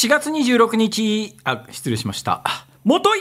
[0.00, 2.42] 4月26日、あ、失礼しました。
[2.84, 3.20] もとい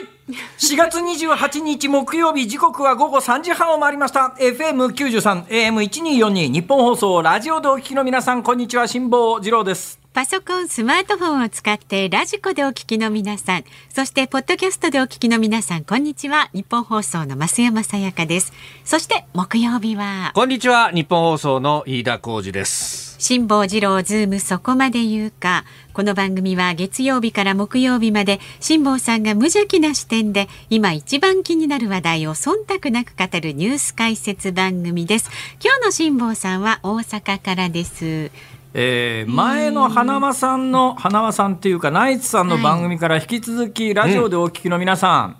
[0.59, 4.33] !4 月28日木曜日、時刻は午後3時半を回りました。
[4.39, 9.99] FM93、AM1242、日本放送、ラジオでお聞きの皆さん、こんにちは、辛坊治郎です。
[10.13, 16.49] パソコン、スマートフォンを使ってラジコでお聞きの皆さん、そしてポッドキャストでお聞きの皆さん、こんにちは。
[16.53, 18.53] 日本放送の増山さやかです。
[18.85, 25.65] そして木曜日は、こんにちは日本放送の飯田浩二です辛坊治郎ズームそこまで言うか。
[25.91, 35.29] この番組は月曜日から木曜日まで辛坊さんが無邪気な視点で今一番気になる話題を忖度なく語るニュース解説番組です。
[35.61, 38.31] 今日の辛坊さんは大阪からです。
[38.73, 45.35] えー前の花輪さんの、花輪さんっていうか、ナイツさんの番組から引き続き、ラジオでお聞きの皆さん、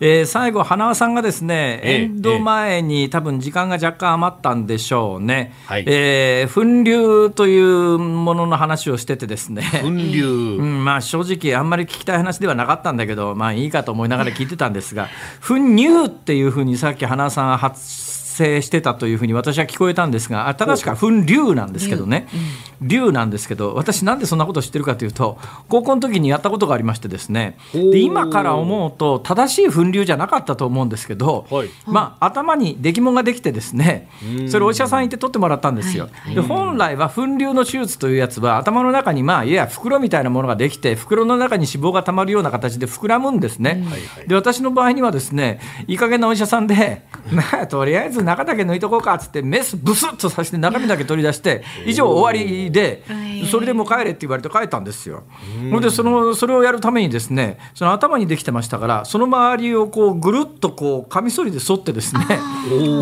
[0.00, 5.84] えー最後、花輪さんがですね、ええエンド前に多分時間が若干余ったんでしょうね、はい。
[5.86, 10.24] えー粉流というものの話をしててですね、粉流、
[10.58, 15.08] うんまあ、正直あんまり聞きたい話ではなかったんだけど、まあいいかと思いながら聞いてたんですが
[15.46, 22.26] 「粉乳」っていうふうにさっき花さんが発声してたというふうに私は聞こえたんですがあ正しくは「粉流」なんですけどね
[22.82, 27.56] 「流」なんですけど私なんでそんなこと知ってるかというと高校の時にやったことがありましてですね。
[27.72, 31.68] で今から思うと正しい粉流じゃなかったと思うんですけど、はい。
[31.86, 34.08] まあ、頭に出来物ができてですね
[34.48, 36.08] それお医者さん行って取ってもらったんですよ。
[36.34, 43.84] で本来は粉瘤の手術というやつは頭の中にまあいや袋みたいなものができて袋の中に脂肪がたまるような形で膨らむんですね。
[44.26, 53.46] で私の場合にはですねいい加減なお医者さんで「まあとりあえず中だけ抜いとこうか」っつってメスブスッとさせて中身だけ取り出して以上終わりではい。
[53.46, 55.24] それでもう帰れって言われて帰ったんですよ。
[55.70, 62.22] それでそのそれをやるためにですねその頭にできてましたからその周りをこうぐるっとこうカミソリで沿ってですね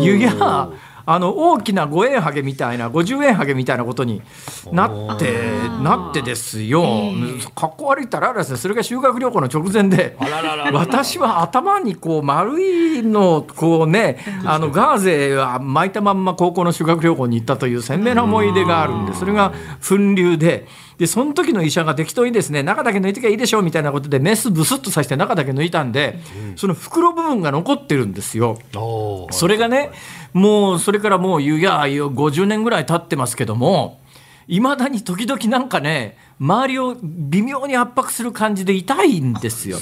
[0.01, 0.69] 湯や
[1.05, 4.21] あの大きな5円ハゲみたいな50円ハゲみたいなことに
[4.71, 5.33] なって
[5.81, 6.83] なってですよ、
[7.55, 10.15] かっこ悪いったらあれですねそれが修学旅行の直前で
[10.71, 19.53] 私は頭にこう丸いのをこうねあのガーゼは巻いたまんま高校の修学旅行に行ったという鮮明な思い出があるんでそれが
[19.87, 20.67] 粉流で。
[21.03, 26.17] でその時の医者が適当にですね中だけ抜いてきゃいいでしょうみたいなことでメスブスッとさせて中だけ抜いたんで、
[26.55, 28.57] その袋部分が残ってるんですよ。
[29.31, 29.91] それがね
[30.31, 33.99] もうそれからもういやいや50年ぐらい経ってますけども
[34.47, 39.79] いまだに時々なんかね周りを微妙に圧迫する感じで痛いんですよ。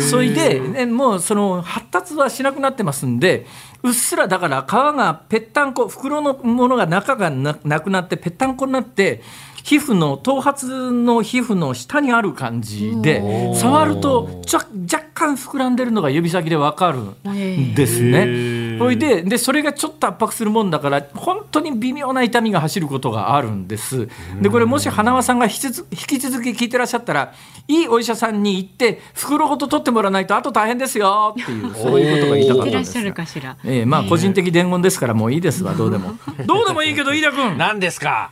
[0.00, 3.46] それで、ね、もうその発達はしなくなってますんで
[3.82, 9.22] うっすらだから皮がぺったんこ袋のものが中がななくなってぺったんこになって
[9.64, 10.68] 皮膚の頭髪
[11.04, 13.22] の皮膚の下にある感じで
[13.54, 14.58] 触るとちょ
[14.92, 16.98] 若干膨らんでるのが指先でわかる
[17.30, 18.78] んですね。
[18.78, 24.08] それででそれがちょっと圧迫するもんだから本当に微妙な痛みが走ることがあるんです。
[24.40, 27.32] でこれもし花輪さんが引き続引き続き聞いてらっしゃったら
[27.68, 33.56] いいお医者さんに行って袋ごと取ってもらわないとあと大変ですよっていうそういうことが言いたかったんですいってらっしゃるかしら。
[33.64, 36.14] ええまあ個人的伝言ですからもういいですわどうでも。
[36.46, 37.56] どうでもいいけど飯田君。
[37.56, 38.30] 何ですか？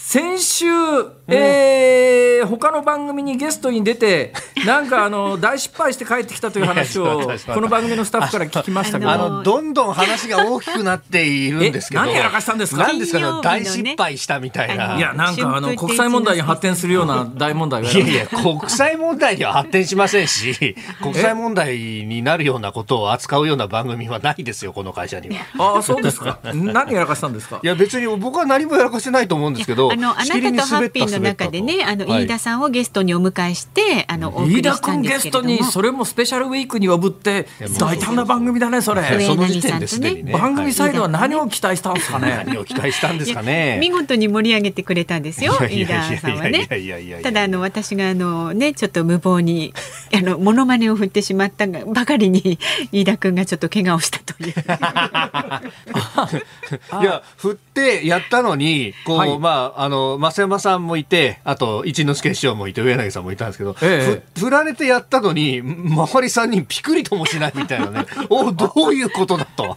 [0.00, 0.66] 先週、
[1.26, 4.32] えー他の番組にゲストに出て
[4.64, 25.74] なんかあの 大失敗して帰ってきたという話をこの番組のスタッフから聞きましたけどあのどんどん話が大きくなっているんですけどえ何やらかしたんですか何ですか大失敗したみたいな、いやなんかあの国際問題に発展するような大問題がいやいや国際問題には発展しませんし国際問題になるようなことを扱うような番組はないですよこの会社には。
[25.74, 35.38] ああそうですか何やらかしたんですかいや別に僕は何もやらかしてないと思うんですけどあのあなたとハッピーの中でね、あの飯田さんをゲストにお迎えして、あの飯田したん君ゲスト。
[35.48, 37.46] にそれもスペシャルウィークに呼ぶって
[37.78, 43.78] 大胆な番組だねそれ上その時点ですね番組サイドは何を期待したんですかね何を期待したんですかね。
[43.80, 47.22] 見事に盛り上げてくれたんですよ、飯いやいやいや田さんはねいやいやいやいや。
[47.22, 49.72] ただあの私があのねちょっと無謀に
[50.14, 52.58] あのモノマネを振ってしまったがばかりに
[52.92, 54.54] 飯田君がちょっと怪我をしたという。
[57.00, 68.06] いや振ってやったのにこう、はいまああの増山さんもいてあと一之輔師匠もいて上柳さんもいたんですけど、えふ振られてやったのに周りさんにピクリともしないみたいなね。
[68.28, 69.76] おどういうことだと。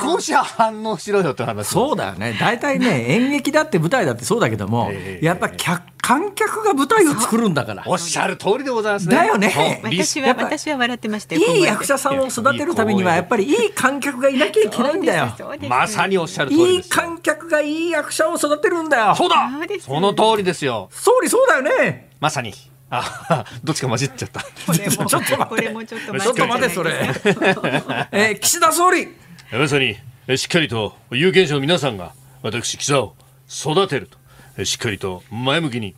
[0.00, 1.66] 少しは反応しろよって話。
[1.66, 2.36] そうだよね。
[2.38, 5.24] 大体ね演劇だって舞台だってそうだけども、ええ。
[5.26, 7.82] やっぱ客観客が舞台を作るんだから。
[7.86, 9.16] おっしゃる通りでございますね。
[9.16, 9.80] だよね。
[9.84, 11.42] 私は私は笑ってましたよ。
[11.42, 15.34] いい役者さんを育てるためにはやっぱりいい観客がいなきゃいけないんだよ。
[15.68, 17.02] まさにおっしゃる通りいいですよ。
[17.02, 19.14] 観客がいい役者を育てるんだよ。
[19.14, 19.50] そうだ。
[19.80, 20.88] その通りですよ。
[20.92, 22.10] 総理そうだよね。
[22.20, 22.52] まさに。
[22.90, 24.40] あ どっちか混じっちゃった。
[24.40, 25.86] これもちょっと待って。
[26.24, 26.74] ちょっと待って。
[26.74, 26.92] それ、
[28.12, 29.08] えー岸田総理。
[29.52, 29.96] まさに
[30.26, 32.12] えしっかりと有権者の皆さんが
[32.42, 33.14] 私岸田を
[33.50, 34.16] 育てると。
[34.16, 34.27] え
[34.64, 35.94] しっかりと前向きに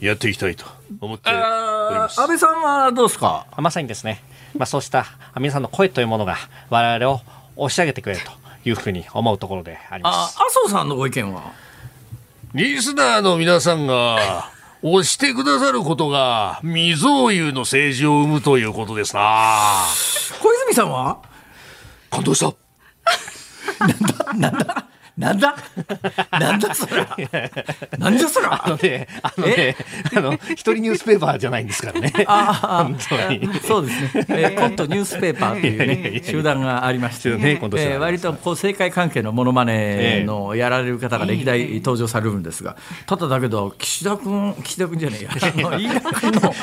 [0.00, 0.64] やっていきたいと
[1.00, 2.18] 思っております。
[2.18, 3.46] あ安倍さんはどうですか？
[3.56, 4.22] まさにですね、
[4.56, 5.06] まあ、そうした
[5.38, 6.36] 皆さんの声というものが
[6.70, 7.20] 我々を
[7.56, 8.32] 押し上げてくれると
[8.68, 10.36] いうふうに思うところでありまあす。
[10.36, 11.52] 麻生さんのご意見は？
[12.54, 14.50] リスナーの皆さんが
[14.82, 19.84] 押してくださることが未曾有の政治を生むということですな。
[20.40, 21.22] 小泉さんは？
[22.10, 22.52] 感動した。
[23.78, 24.86] なんだなんだ
[25.16, 25.54] なんだ？
[26.74, 27.06] そら
[27.98, 29.76] なんじゃそらあのね、あのね、
[30.16, 32.12] あの、一人ニュースペーパーじゃないんですからね。
[32.26, 33.46] あ本当に。
[33.46, 42.76] あそうですね、えーコントニュースペーパーという、ね、集団がありまして、ねえー割とこう政界関係のモノマネのやられる方が歴代登場されるんですが、
[43.06, 45.30] ただだけど岸田君岸田君じゃねえや。
[45.32, 45.36] あ
[45.70, 46.54] の飯田君の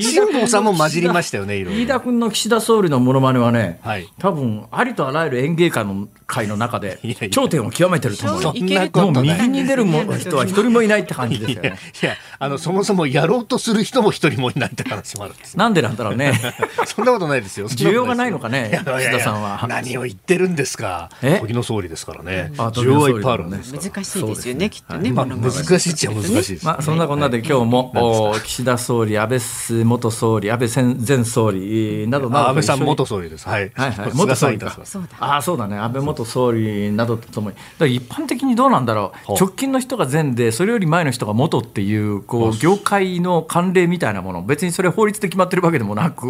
[0.00, 1.80] 辛坊さんも混じりましたよね、いろいろ。
[1.82, 4.08] 飯田君の岸田総理のモノマネはね、はい。
[4.18, 7.30] 多分ありとあらゆる演芸界の会の中でいやいや。
[7.30, 9.48] 頂点を極めてると思うよそんなこともうない。
[9.48, 11.78] 右に出るも人は一人もいないって感じですよいやね。
[12.02, 15.56] いや、あの、そもそもやろうとする人も一人もいないって話もあるんです。
[15.56, 16.38] なんでなんだろうね。
[16.84, 17.68] そんなことないですよ。
[17.72, 21.08] 需要がないのかね岸田さんは何を言ってるんですか。
[21.22, 21.38] え？
[21.40, 22.52] 時の総理ですからね。
[22.58, 23.82] あ需要はいっぱいあるんですから。
[23.82, 25.12] 難しいですよねきっとね。
[25.12, 26.66] まあ、難しいっちゃ難しいです。
[26.66, 33.48] まあ、そんなこんなで今日も、お岸田総理、安倍元総理、安倍前前総理などなどあ安倍さん元総理です。
[33.48, 33.70] はい。
[33.74, 34.76] はいはい、菅元総理か
[35.20, 39.32] ああそうだね安倍元総理などとともにら一般的にどうなんだろう。
[39.34, 44.42] 直近の人が前でそれより前の人が元っていうこう業界の慣例みたいなもの。
[44.42, 46.28] 別にそれ法律で決まってるわけでもなく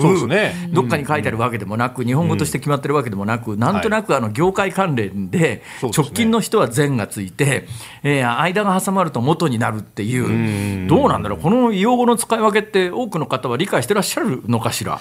[0.72, 7.66] どっかに書いてあるわけでもなく日本語として決まってるわけでもなくなんとなくあの業界関連で直近の人は前がついて
[8.02, 10.88] えー間が挟まると元になるっていう。
[10.88, 11.40] どうなんだろう。
[11.40, 14.98] この用語の使い分けって多くの方は理解してらっしゃるのかしら？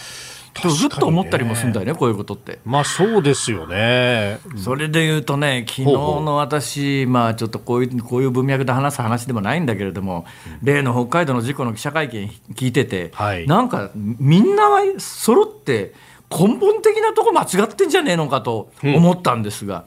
[0.55, 2.59] ずっと思ったりもするんだよねこういうことって。
[2.65, 4.39] まあ、そうですよね。
[4.57, 10.25] それで言うとね、昨日の私、まあ、ちょっとこういうこういう文脈で話す話でもないんだけれども、
[10.61, 13.47] 例の北海道の事故の記者会見聞いてて、はい。
[13.47, 15.93] なんかみんなは揃って、
[16.31, 19.85] 根本的なとこ間違ってんじゃねえのかと思ったんですが、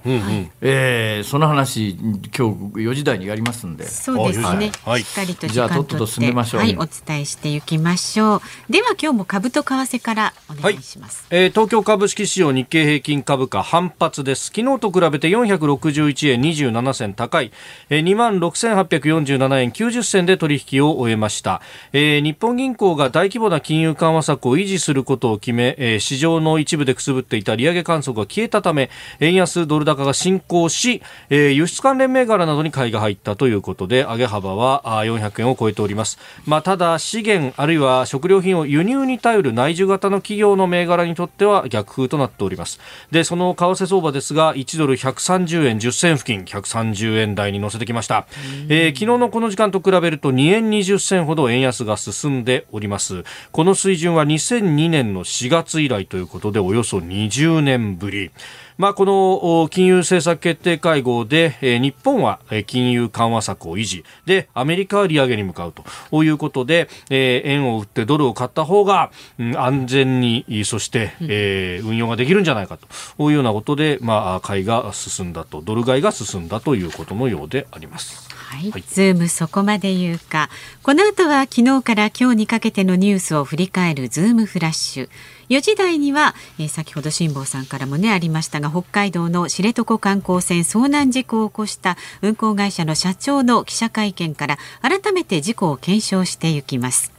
[0.60, 2.40] えーその話、今日
[2.80, 3.86] 4時台にやりますんで。
[3.86, 4.58] そうですはい。
[4.58, 5.02] ね、はい。
[5.02, 6.60] しっかりと時じゃあ間とっとっとと進めましょう。
[6.60, 8.72] はい、お伝えしていきましょう。
[8.72, 11.26] では今日も株と為替からお願いします。
[11.30, 14.46] えー東京株式市場日経平均株価反発です。
[14.46, 17.52] 昨日と比べて461円27銭高い、
[17.88, 21.60] えー、2万6847円90銭で取引を終えました、
[21.92, 28.90] えー日本銀行が大規模な金融緩和策を維持することを決め、えー市場の一部でくすぶっていた利上げ観測が消えたため
[29.20, 42.80] 円安ドル高が進行し、えー輸出関連銘柄などに買いが入ったということで上げ幅はあー400円を超えております、まあ、ただ資源あるいは食料品を輸入に頼る内需型の企業の銘柄にとっては逆風となっております。
[43.10, 48.26] でその為替相場ですが1ドル130円10銭付近130円台に乗せてきました、
[48.68, 53.24] えー昨日のこの時間と比べると2円20銭ほど円安が進んでおります。
[53.50, 58.30] この水準は2002年の4月以来ということでおよそ20年ぶり。
[58.78, 64.04] まあ、このお金融政策決定会合で、えー日本はえー金融緩和策を維持。
[64.24, 66.24] でアメリカは利上げに向かうと。
[66.24, 72.78] いうことで、えー円を売ってドルを買った方が、うん安全にそして、えー運用ができるんじゃないか
[73.18, 75.60] というようなことで、まあ、買いが進んだと。
[75.60, 78.28] ドル買いが進んだということのようであります。
[78.30, 78.84] はい、はい。
[78.86, 80.50] ズームそこまで言うか。
[80.82, 85.08] この後は昨日から今日にかけてのニュースを振り返るズームフラッシュ。
[85.52, 97.12] 4時台には、えー先ほど辛坊さんからもねありましたが北海道の知床観光船遭難事故を起こした運航会社の社長の記者会見から改めて事故を検証していきます。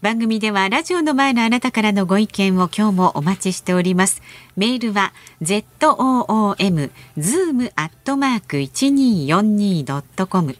[0.00, 4.22] 番組ではラジオの前のあなたからのご意見を今日もお待ちしております。
[4.56, 10.56] メールは z o o m zoom アットマーク一二四二ドットコム。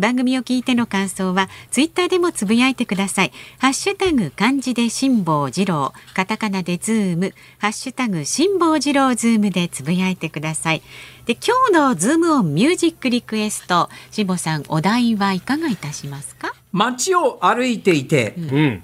[0.00, 3.32] 番組を聞いての感想はツイッターでもつぶやいてください。
[3.58, 10.82] ハッシュタグ漢字で辛坊治郎、カタカナでズーム、ハッシュタグ辛坊治郎ズームでつぶやいてください。
[11.26, 16.54] で今日のズームオンミュージックリクエスト、辛坊さんお題はいかがいたしますか？
[16.72, 18.82] 街を歩いていて、うん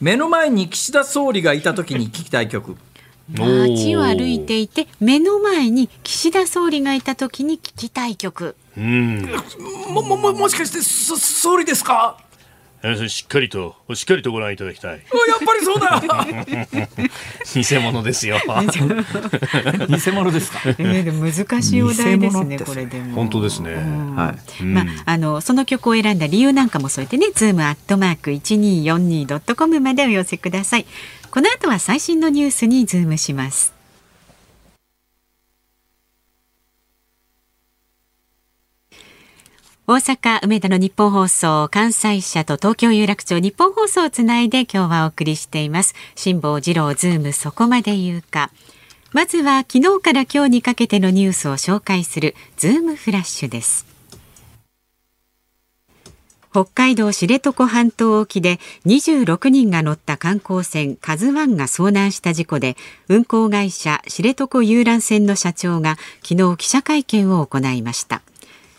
[0.00, 2.74] 目の前に岸田総理がいた時に聞きたい曲。
[3.34, 9.22] 街を歩いていて目の前に岸田総理がいた時に聞きたい曲うん
[9.92, 12.16] も、も、も、もしかして、そ、総理ですか？
[13.10, 14.92] しっかりとしっかりとご覧いただきたい。
[14.92, 15.00] やっ
[15.46, 16.00] ぱりそうだ
[17.54, 18.38] 偽物ですよ。
[19.88, 20.60] 偽物ですか？
[20.78, 23.74] 難しいお題ですねこれでも本当ですね。
[23.74, 24.62] はい。
[24.62, 30.86] まあ、あのその曲を選んだ理由なんかも添えてね、 zoom アットマーク一二四二ドットコムまでお寄せください。
[31.30, 33.72] この後は最新のニュースにズームします。
[39.86, 45.94] 大阪梅田の日本放送関西社と東京有楽町日本放送をつないで今日はお送りしています。
[46.14, 48.50] 辛坊治郎ズームそこまで言うか。
[49.12, 53.89] まずは昨日から今日にかけてのニュースを紹介するズームフラッシュです。
[56.52, 62.76] 北海道知床半島沖で26人が乗った観光船カズワンが遭難した事故で
[63.08, 68.22] 運航会社知床遊覧船の社長が昨日記者会見を行いました。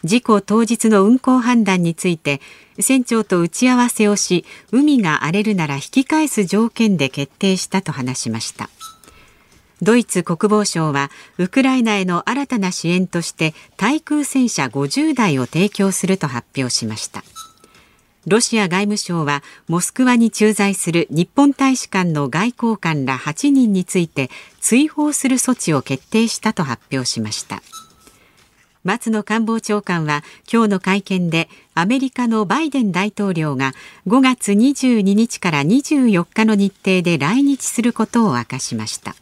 [0.03, 2.41] 事故当日の運航判断について
[2.79, 8.69] 船長と打ち合わせをし海が荒れるなら引き返す条件で決定したと話しました。
[9.81, 17.23] ドイツ国防省はウクライナへの新たな支援として対空戦車50台を提供すると発表しました。
[18.27, 27.63] ロシア外務省はモスクワに駐在する日本大使館の外交官ら8人について追放する措置を決定したと発表しました。
[28.83, 33.73] 松野官房長官は今日の会見でアメリカのバイデン大統領が
[34.07, 39.15] 5月22日から24日の日程で来日することを明かしました。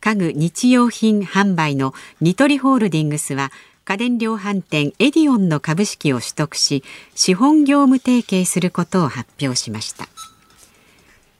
[0.00, 3.50] 家具日用品販売のニトリホールディングスは
[3.88, 10.08] 家電量販店エディオンの株式を取得し資本業務提携することを発表しました。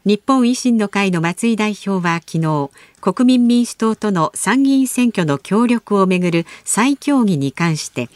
[0.06, 2.70] 日本維新の会の松井代表は昨日
[3.02, 8.08] 国民民主党との参議院選挙の協力をめぐる再協議に関して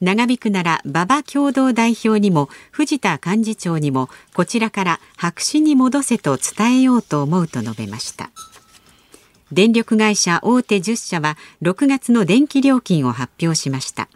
[0.00, 8.32] 長引くなら馬場共同代表にも藤田幹事長にもこちらから白紙に戻せと伝えようと思うと述べました。
[9.52, 14.08] 電力会社大手10社は6月の電気料金を発表しました。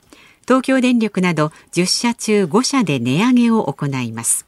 [0.42, 4.46] 東京電力など10社中5社で値上げを行います。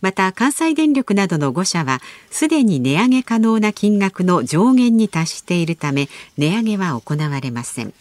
[0.00, 6.08] また関西電力などの5社はすでに値上げ可能な金額の上限に達しているため
[6.38, 7.92] 値上げは行われません。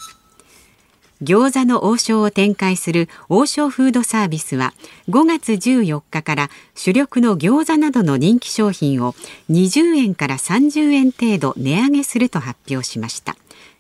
[1.22, 4.74] 餃子の王将を展開する王将フードサービスは
[5.10, 9.14] 5月14日から主力の餃子などの人気商品を
[9.50, 13.36] 20円から30円程度値上げすると発表しました。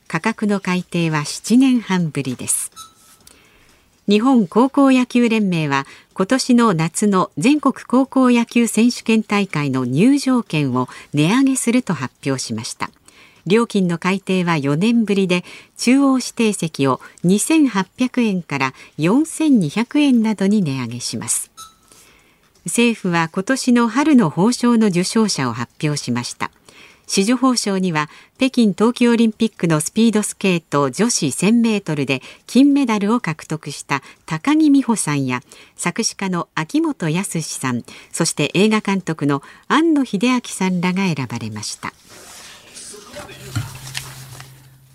[0.07, 2.71] 価格の改定は7年半ぶりです。
[4.09, 12.89] 日本高校野球連盟は今年の夏の全国高校野球選手権大会の入場券を値上げすると発表しました。
[13.49, 15.43] 料金の改定は4年ぶりで
[15.75, 21.51] 中央指定席を2800円から4200円などに値上げします。
[22.65, 26.51] 政府は今年の春の褒章の受章者を発表しました。
[27.09, 35.41] 紫綬褒章には北京冬季オリンピックのスピードスケート女子1000メートルで金メダルを獲得した高木美帆さんや
[35.75, 41.93] 作詞家の秋元康さんそして映画監督の庵野秀明さんらが選ばれました。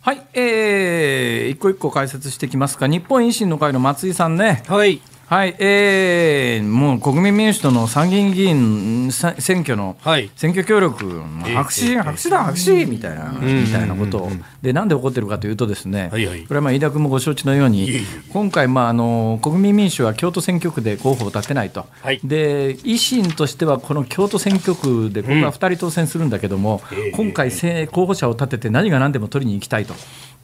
[0.00, 2.86] はい、えー、一個一個解説していきますか。
[2.86, 4.62] 日本維新の会の松井さんね。
[4.66, 5.00] はい。
[5.26, 10.30] はい、えー、もう国民民主党の参議院議員さ選挙のはい。
[10.36, 16.42] 選挙協力、白紙、白紙だ、白紙みたいな、みたいなことを、で、なんで起こってるかというとですね、はいはい。
[16.42, 18.00] これはまあ飯田君もご承知のように、
[18.32, 22.20] 今回、まああの、国民民主は京都選挙区で候補を立てないと、はい。
[22.22, 26.82] で維新としてはこの京都選挙区で、ここは2人当選するんだけども、
[27.14, 29.94] 今回、せ候補者を立てて何が何でも取りに行きたいと。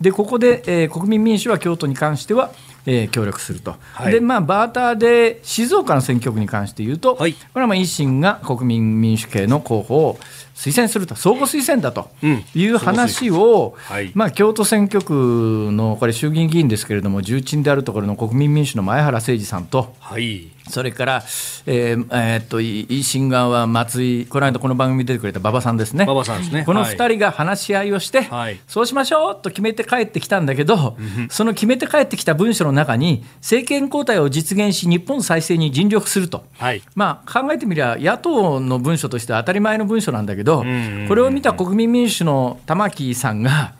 [0.00, 2.52] でここで、えー国民民主は京都に関しては、
[2.86, 4.12] えー協力すると、はい。
[4.12, 7.32] でまあ、バーターで静岡の選挙区に関して言うと、はい。
[7.34, 10.18] これはまあ維新が国民民主系の候補を
[10.54, 12.44] 推薦すると、相互推薦だとうん。
[12.54, 14.10] いう話を、はい。
[14.14, 20.48] まあ、京都選挙区のこれ、衆議院議員ですけれども、重鎮であるところの国民民主の前原誠司さんと、はい。
[20.68, 21.22] それから、
[21.66, 26.64] えーえーっとい維新側は松井、この間、この番組に出てくれた馬場さんですね、馬場さんですね。
[26.64, 26.94] このはい。
[26.94, 28.60] 2人が話し合いをして、はい。
[28.68, 30.96] そうしましょうと決めて帰ってきたんだけど、
[31.30, 36.44] その決めて帰ってきた文書の中に、政権交代を実現し、日本再生に尽力すると。
[36.58, 36.82] はい。
[36.94, 40.64] まあ、考えてみりゃ野党の文書としては当たり前の文書なんだけど、
[41.08, 43.74] これを見た国民民主の玉木さんが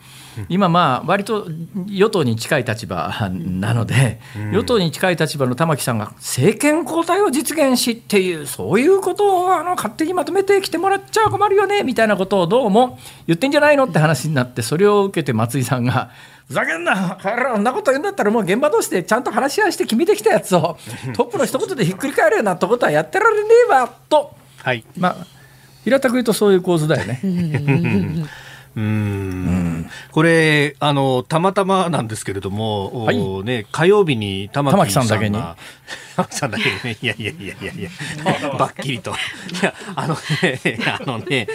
[0.49, 1.49] 今まあ割と
[1.87, 4.21] 与党に近い立場 なので、
[4.53, 16.11] 与党に近い立場の玉木さんが政権交代を実現しっていうそういうことをあの勝手にまとめてきてもらっちゃ困るよねみたいなことをどうも言ってんじゃないのって話になってそれを受けて松井さんが
[16.51, 20.77] ふざけんな、彼らそんなこと言うんだったら、もう現場同士でちゃんと話し合いして決めてきたやつを、
[21.15, 23.89] トップの一言でひっくり返るようなことはやってられねえわ。
[24.09, 24.85] と、はい。
[24.99, 25.27] まあ、
[25.85, 27.21] 平たく言うとそういう構図だよね。
[27.23, 29.91] うーん。
[30.11, 33.21] これあのたまたまなんですけれども、はい。
[33.21, 35.39] おね、火曜日に玉木さんが玉木さんだけに
[36.21, 37.91] 玉木さんだけでね、いやいやいやいやいや、
[38.59, 39.11] ばっきりと。
[39.11, 39.15] い
[39.63, 41.47] や、あのね、あのね、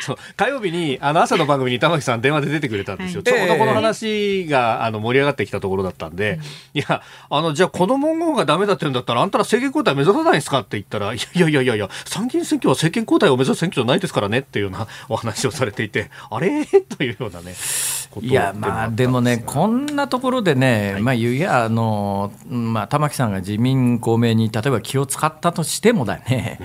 [0.00, 3.22] そう、火曜日に、あの朝の番組に玉木さん電話で出てくれたんですよ。
[3.26, 3.34] はい。
[3.34, 6.38] ちょうどこの話が、あの、盛り上がってきたところだったんで、
[6.72, 6.78] い。
[6.78, 16.64] や、あの、じゃあこの文言がダメだって言うんだったら、あんたら政権交代目指さないんですかって言ったら、いやいやいやいや、参議院選挙は政権交代を目指す選挙じゃないですからねっていうようなお話をされていて、あれ？
[16.64, 17.54] というようなね、
[18.20, 26.58] いやまあでもね、こんなところでね、まあ、いやあの、まあ、玉木さんが自民、公明に例えば気を使ったとしてもだね、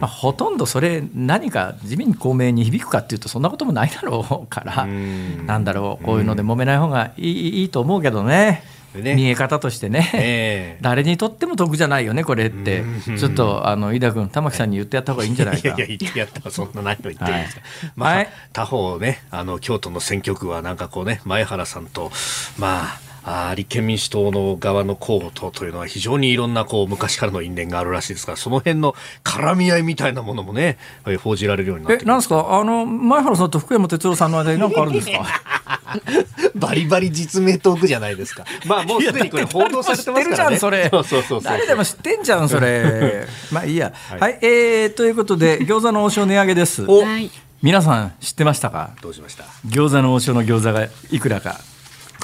[0.00, 8.62] まあ、ほとんどそれ、何か自民、公明に響くかっていうと、そんなこともないだろうから、なんだろう、こういうので揉めない方がいいいいと思うけどね。
[9.02, 9.14] ね。
[9.14, 10.78] 見え方としてね、ええ。
[10.80, 12.84] 誰にとっても得じゃないよね、これって、
[13.18, 15.68] ちょっとあの飯田君、玉木さんに言ってやった方がいいんじゃないか。
[15.68, 17.60] いやいや、言ってやったらそんな何を言ってるんですか。
[17.62, 17.92] はい。
[17.96, 18.28] まあ、はい。
[18.52, 22.12] 他方ね、あの、京都の選挙区はなんかこうね、前原さんと、
[22.58, 30.76] まあ、あー立憲民主党の側の候補とというのは非常にいろんなこう昔からの因縁があるらしいですからその辺の絡み合いみたいなものもね
[31.06, 32.46] えー報じられるようになってえなんですか？
[32.60, 35.24] あの前原さんと福山哲郎さんの間に何かあるんですか？
[36.54, 38.44] バリバリ実名トークじゃないですか。
[38.66, 40.20] まあもうすでにこれ報道されてますからね。
[40.20, 40.88] 知ってるじゃんそれ。
[40.90, 43.26] そうそうそうそう誰でも知ってんじゃんそれ。
[43.52, 43.92] まあいいや。
[44.18, 46.84] はい、えーということで餃子の王将値上げです。
[46.86, 47.02] お。
[47.04, 47.30] はい。
[47.62, 48.90] 皆さん知ってましたか？
[49.00, 49.44] どうしました？
[49.66, 51.52] 餃子の王将の餃子がいくらか。
[51.52, 51.58] こ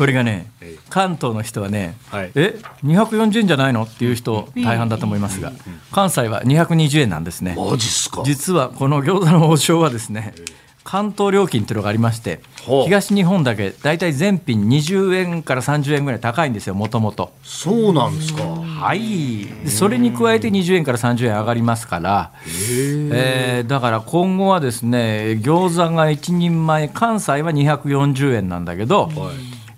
[0.06, 2.30] れがねええ関東の人はね、はい。
[2.34, 3.82] え240円じゃないの？
[3.84, 5.52] っていう人大半だと思いますが
[5.92, 7.54] 関西は220円なんですね。
[7.56, 8.22] マジっすか？
[8.24, 10.34] 実はこの餃子の王将はですね
[10.82, 18.42] 関東料金というのがありまして東日本だけ大体全品20円から30円ぐらい高いんですよもともとそうなんですか。
[18.42, 19.44] はい。
[19.64, 29.10] でそれに加えて20円から30円上がりますから、えーだから今後はですね餃子が1人前関西は240円なんだけど、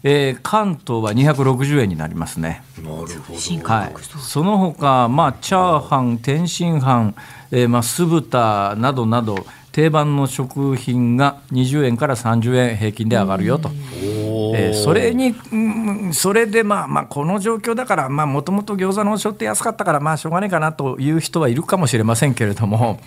[0.05, 2.63] えー関東は260円になりますね。
[2.79, 3.15] なるほど
[3.65, 7.15] はい、その他、まあ、チャーハン、天津飯、
[7.51, 13.71] えーまあ、酢豚などなど定番の食品が20円から30円平均で上がるよと。
[14.55, 23.00] えーそれに、うんそれでまあまあこの状況だからもともと餃子の王将って安かったからまあしょうがないかなという人はいるかもしれませんけれども、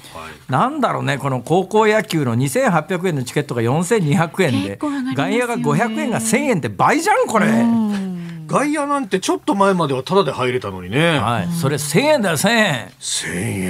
[0.49, 4.79] なんだろうねこの高校野球の2800円のチケットが4200円でね。
[5.15, 7.47] 外野が500円が1000円って倍じゃんこれ。
[8.47, 12.87] 外野なんてちょっと前まではタダで入れたのにね、はい、それ1000円だよ1000円。
[12.99, 13.29] 1000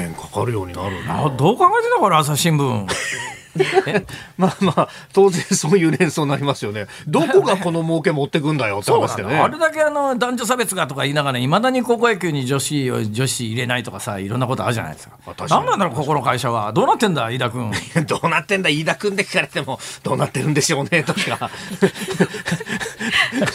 [0.10, 2.88] 円かかるようになるあどう考えてたこれ朝日新聞。
[4.38, 6.88] まあまあ当然そういう連想になりますよね。
[7.08, 9.38] どこがこの儲け持ってくんだよって話でね。
[9.38, 15.16] あれだけあの男女差別がとか言いながらいまだに高校野球に女子を女子入れないとかさいろんなことあるじゃないですか。
[15.50, 16.74] 何なんだろうここの会社は。
[16.74, 17.72] どうなってんだ飯田君。
[18.08, 21.50] どうなってんだ飯田君で聞かれてもどうなってるんでしょうねとか。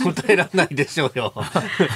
[0.02, 1.32] 答えられないでしょうよ。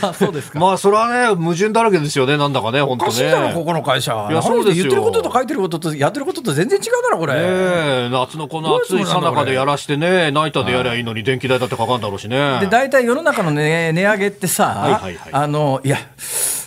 [0.03, 0.59] あそうですか。
[0.59, 4.29] まあそれはね矛盾だらけですよねなんだかね本当おかしいだろこねこの会社。
[4.31, 4.85] いやそうですよ。
[4.85, 12.59] 言ってることと書いてることとやってることと全然違うだろこれ、ねえ夏のこの暑いさなかでやらしてねナイターでやりゃいいのに電気代だってかかんだろうしね。
[12.61, 15.33] で大体世の中の、ね、値上げってさ、はいはいはい。
[15.33, 15.99] あのいや、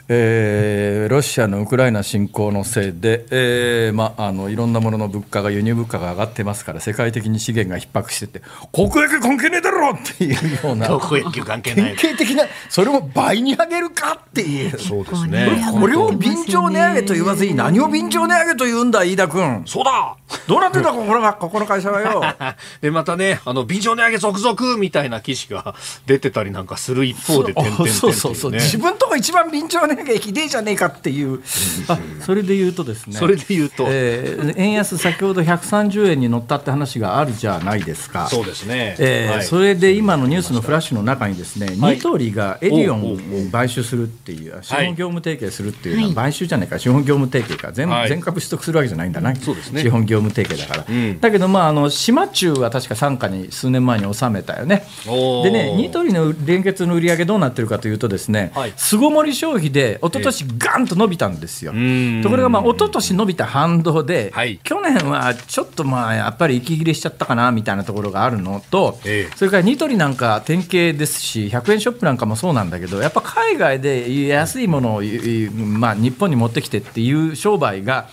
[0.10, 8.42] えーロシアのウクライナ侵攻のせいで、えーま、あのいろんなものの物価が輸入物価が上がってますから世界的に資源が逼迫してて
[8.74, 9.92] 国益関係ねえだろ!
[9.92, 11.96] っていうような高校野球関係ない。
[11.96, 14.78] 典型的なそれを倍に上げるかっていう。
[14.80, 15.50] そうですこね。
[15.80, 19.64] これを便乗値上げと言わずに何を便乗値上げと言うんだ飯田君。
[19.66, 20.16] そうだ!
[20.48, 22.22] どうなってんだここのここの会社はよ。
[22.82, 25.74] でまたねあの便乗値上げ続々みたいな記事が
[26.06, 31.42] 出てたりなんかする一方で点々点そうそうそう、々ね自分とこ一番便乗値上げひでえじゃねえかっていう。
[31.88, 33.16] あそれで言うとですね。
[33.16, 38.28] それで言うと、えー円安先ほど130円に乗ったって話があるじゃないですか。
[38.28, 39.44] そうですね、えーはい。
[39.44, 41.96] それで今のニュースのフラッシュの中にですね、はい。
[41.96, 48.10] ニトリがエディオンを買収するっていう、資本業務提携するっていうのは、買収じゃないか、資本業務提携か、全,、はい。
[48.10, 49.82] 全株取得するわけじゃないんだな、そうですね。
[49.82, 50.96] 資本業務提携だから。
[50.96, 51.20] ん。
[51.20, 54.84] だけど、まあ、あの島中は確か傘下に数年前に収めたよね。
[55.06, 58.74] でね、ニトリの連結の売り上げどうなってるかというとですね、はい。
[58.76, 61.74] 巣ごもり消費で一昨年ガンと伸びたんですよ。
[61.74, 62.22] ん。
[62.22, 64.60] ところが、まあ、一昨年伸びた反動で、はい。
[64.64, 69.36] 去年はちょっとまあやっぱり息切れしちゃったかなみたいなところがあるのと、ええ。
[69.36, 78.10] それからニトリなんか典型ですし100円ショップなんかもそうなんだけどやっぱ海外で安いものを、いまあ、日本に持ってきてっていう商売が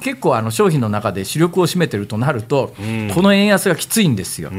[0.00, 2.74] 結構あの商品の中で主力を占めてるとなると、
[3.14, 4.50] この円安がきついんですよ。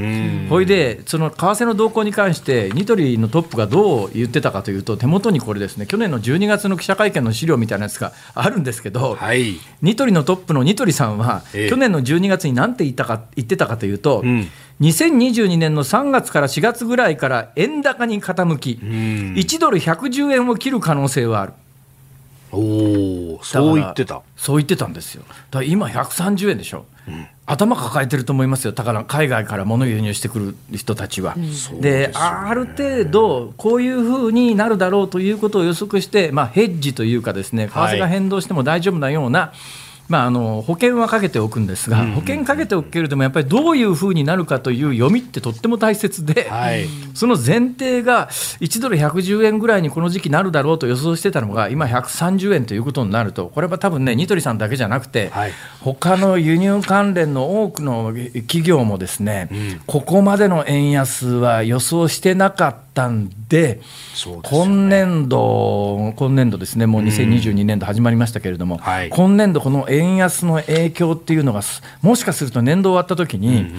[0.49, 9.55] ほいでその為替の動向に関してニトリのトップがどう言ってたかというと手元にこれですね去年の12月の記者会見の資料みたいなやつがあるんですけど、はい。
[9.81, 11.69] ニトリのトップのニトリさんは、ええ。
[11.69, 14.47] 去年の12月に何て言ったか言ってたかというと、ん。
[14.81, 21.53] 2022年の3月から4月ぐらいから円高に傾き、1ドル110円を切る可能性はある。
[22.53, 24.21] おおそう言ってた。
[24.37, 25.23] そう言ってたんですよ。
[25.27, 26.85] だから今130円でしょ、
[27.45, 28.71] 頭抱えてると思いますよ。
[28.71, 31.35] だから海外から物輸入してくる人たちは。
[31.81, 39.51] である程度こういうふうになるだろうということを予測して、まあ、ヘッジというかですね為替が変動しても大丈夫なような、
[40.13, 46.85] まあ、あの保険はかけておくんですが、保険かけておくけれどもやっぱりどういうふうになるかという読みってとっても大切で、はい。
[47.15, 53.47] その前提が1ドル110円ぐらいにこの時期なるだろうと予想してたのが今130円ということになると。
[53.47, 55.51] これは多分ねニトリさんだけじゃなくて、はい。
[55.81, 59.49] 他の輸入関連の多くの企業もですね、
[59.87, 63.81] ここまでの円安は予想してなかったんでで
[64.15, 69.09] すよ今年度今年度ですねもう2022年度始まりましたけれども、はい。
[69.09, 73.71] 今年度この円安の影響っていうのがすもしかすると年度終わった時に、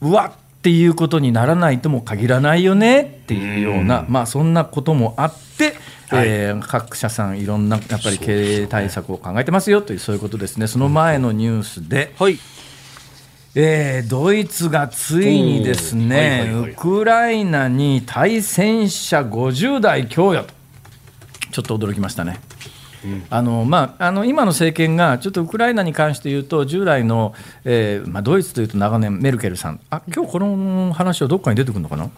[0.00, 5.74] うわっっていうことにならないとも限らないよねっていうような、まあ、そんなこともあって、
[6.08, 6.28] はい。
[6.28, 12.38] えー各社さん、いろんなやっぱり経営対策を考えてますよという、そういうことですね、その前のニュースで、はい。
[13.56, 20.54] えードイツがついにですね、はいはいはいウクライナに対戦車50台供与と、
[21.50, 22.38] ちょっと驚きましたね。
[23.30, 27.34] あのまあ、あの今の政権がちょっとウクライナに関して言うと従来の、
[27.64, 29.80] えーまあ、ドイツというと長年メルケルさん。
[29.90, 32.10] あ今日この話はどっかに出てくるのかな？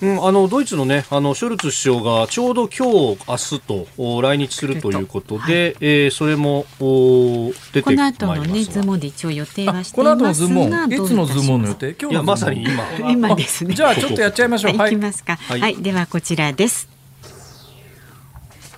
[0.00, 10.70] うん、あのドイツのねあのショルツ首相がちょうど今日明日とお来日するということで、えーそれもお出てこの後のねまいりますがズモンで一応予定あはしてこの後のいますズモン。
[10.70, 11.96] がいつのズモンの予定？
[11.98, 12.84] 今日のいやまさに今。
[13.10, 13.74] 今ですね。
[13.74, 14.76] じゃあちょっとやっちゃいましょう。
[14.78, 15.34] はい、いきますか。
[15.34, 15.60] はい。
[15.60, 16.97] はい、ではこちらです。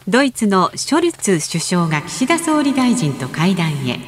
[0.08, 4.00] ドイツのショルツ首相が岸田総理大臣と会談へ。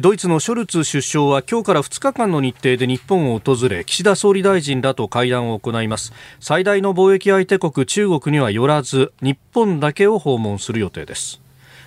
[0.00, 11.43] ドイツのショルツ首相は今日から2日間の日程で日本を訪れ岸田総理大臣らと会談を行います最大の貿易相手国中国には寄らず日本だけを訪問する予定です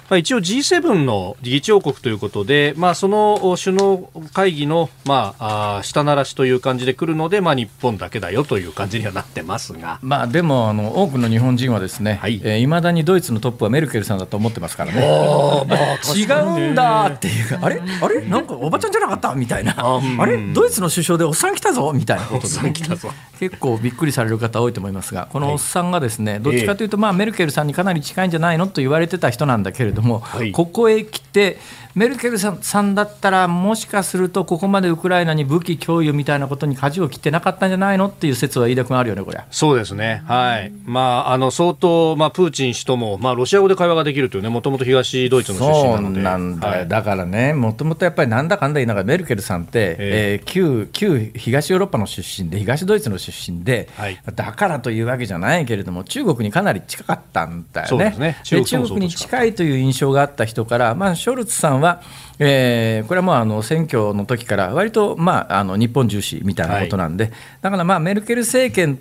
[0.10, 10.00] まあ、一応 G7 の議長国ということで、まあ、その首脳会議の、まあ、あー下ならしという感じで来るので、まあ、日本だけだよという感じにはなってますが。
[10.02, 12.36] まあでもあの多くの日本人はですね、はい。
[12.38, 15.02] いえー、未だにドイツのトップはメルケルさんだと思ってますからね。
[16.16, 17.82] 違うんだっていうあれ？
[18.02, 18.22] あれ？
[18.22, 19.36] なんかおばちゃんじゃなかった？
[19.36, 19.76] みたいな。
[19.78, 20.38] あれ？
[20.54, 21.92] ドイツの首相でおっさん来たぞ？
[21.94, 22.74] みたいなことで、ね、
[23.40, 28.68] 結構びっくりされる方多いと思いますがこのおっさんがですねどっちかというとまあメルケルさんにかなり近いんじゃないの？
[28.68, 30.52] と言われてた人なんだけれども、はい。
[30.52, 31.58] ここへ来て
[31.98, 39.44] メルケルさんさんだったらもしかするとここまでウクライナに武器供与みたいなことに舵を切ってなかったんじゃないのっていう説は飯田君あるよねこれ。
[39.50, 40.72] そうですね、はい。
[40.86, 46.68] まあ、あの相当、まあ、プーチン氏とも、まあ、ロシア語で会話ができるというね、もともと東ドイツの出身なので、なんだ。
[46.68, 54.20] よ、はいだからね、もともとやっぱりなんだかんだ言いながら、メルケルさんって、えー旧旧東ヨーロッパの出身で、東ドイツの出身で、はい。
[54.36, 57.90] だからというわけじゃないけれども、中国にかなり近かったんだよね。
[57.90, 58.38] そうですね。
[58.44, 61.87] 中国に近いという印象があった人から、まあ、ショルツさんは、
[62.40, 68.98] えーこれはもうあの選挙の時から、割と、まあ、あの日本重視みたいなことなんで、だからまあメルケル政権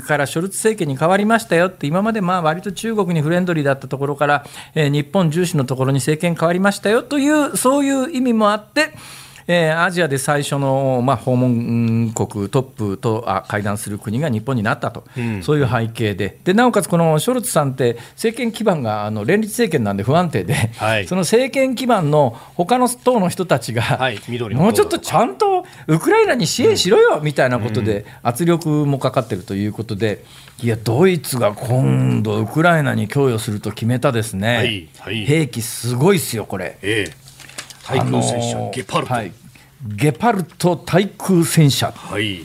[0.00, 8.92] からショルツ政権に変わりましたよって、今までまあ割と中国にフレンドリーだったところから、えー日本重視のところに政権変わりましたよという、そういう意味もあって、
[9.50, 15.04] えーアジアで最初の、まあ、訪問国トップとあ会談する国が日本になったと、
[15.42, 16.38] そういう背景で。
[16.44, 21.06] でなおかつこのショルツさんって政権基盤があの連立政権なんで不安定で、はい。
[21.06, 24.20] その政権基盤の他の党の人たちが、はい。
[24.52, 30.24] もうちょっとちゃんとウクライナに支援しろよみたいなことで圧力もかかってるということで、
[30.62, 34.88] いやドイツが今度ウクライナに供与すると決めたですね、はい。
[34.98, 35.24] はい。
[35.24, 36.76] 兵器すごいですよこれ。
[36.82, 37.27] ええ
[37.88, 39.32] 対空戦車、あのーゲパルト、はい、
[39.96, 41.90] ゲパルト対空戦車。
[41.90, 42.44] はい。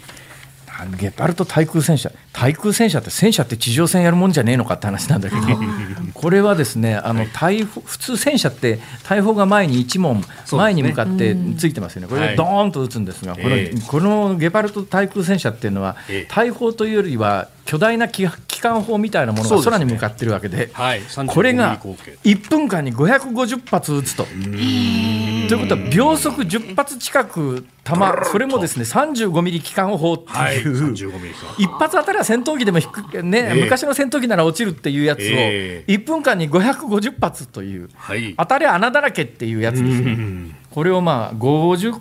[0.68, 5.42] あゲパルト対空戦車対空戦車って戦車って地上戦やるもんじゃねえのかって話なんだけど
[6.14, 12.08] これはですねあの大砲普通戦車って大砲が前に1門、前に向かってついてますよね。
[12.08, 12.30] これはい。
[12.32, 13.80] でドーンと撃つんですが、このええ。
[13.88, 16.34] このゲパルト対空戦車っていうのは、ええ。
[16.34, 20.70] 大砲というよりは巨大な機機関砲みたいなものが空に向かってるわけで。
[20.74, 24.26] はい、35これがミリ口径1分間に550発撃つと。
[24.26, 33.62] ということは秒速10発近く弾それもですね35ミリ機関砲ってはい、いう、35ミリか一発当たりは戦闘機でも低く、ねええ。
[33.62, 38.34] 昔の戦闘機なら落ちるっていうやつを、え1分間に550発という、はい。
[38.36, 40.56] 当たりは穴だらけっていうやつですね。
[40.72, 42.00] これをまあ50、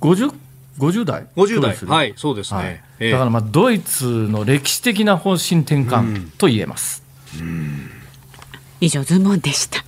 [0.00, 0.34] 50、
[0.78, 2.82] 50代50代はいそうですね、はい。
[3.00, 3.10] ええ。
[3.12, 7.02] だからまあドイツの歴史的な方針転換と言えます。
[8.80, 9.84] 以上ズモンでした。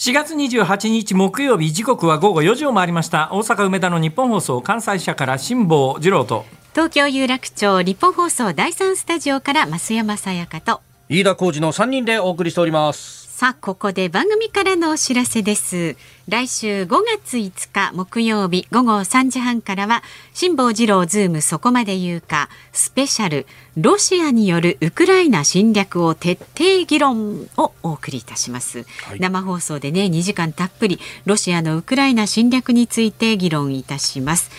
[0.00, 3.28] 4月28日木曜日時刻は午後4時を回りました。
[3.32, 6.46] 大阪梅田の日本放送関西社から辛坊治郎と。
[6.72, 10.80] 東京有楽町立本放送第三スタジオから増山さやかと。
[11.10, 15.96] 飯田浩二の3人でお送りしておりますさあここで番組からのお知らせです。
[16.28, 16.88] 来週5
[17.24, 20.02] 月5日木曜日午後3時半からは
[20.34, 23.46] 辛坊治郎ズームそこまで言うかスペシャル
[23.78, 28.84] ロシアによるウクライナ侵略を徹底議論をお送りいたします、
[29.18, 34.50] 生放送でね2時間たっぷりロシアのウクライナ侵略について議論いたします。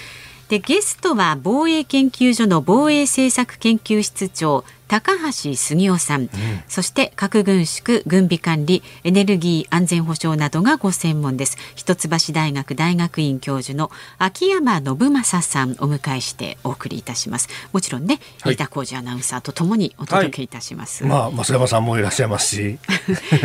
[0.50, 6.30] でゲストは防衛研究所の防衛政策研究室長高橋杉雄さん、
[6.68, 11.58] そして核軍縮軍備管理エネルギー安全保障などがご専門です。
[11.78, 17.48] 一橋大学大学院教授の秋山信正さんお迎えしてお送りいたします。
[17.72, 18.56] もちろんね、はい。
[18.56, 22.78] 飯田浩二アナウンサーとともにお届けいたします、まあ増山さんもいらっしゃいますし。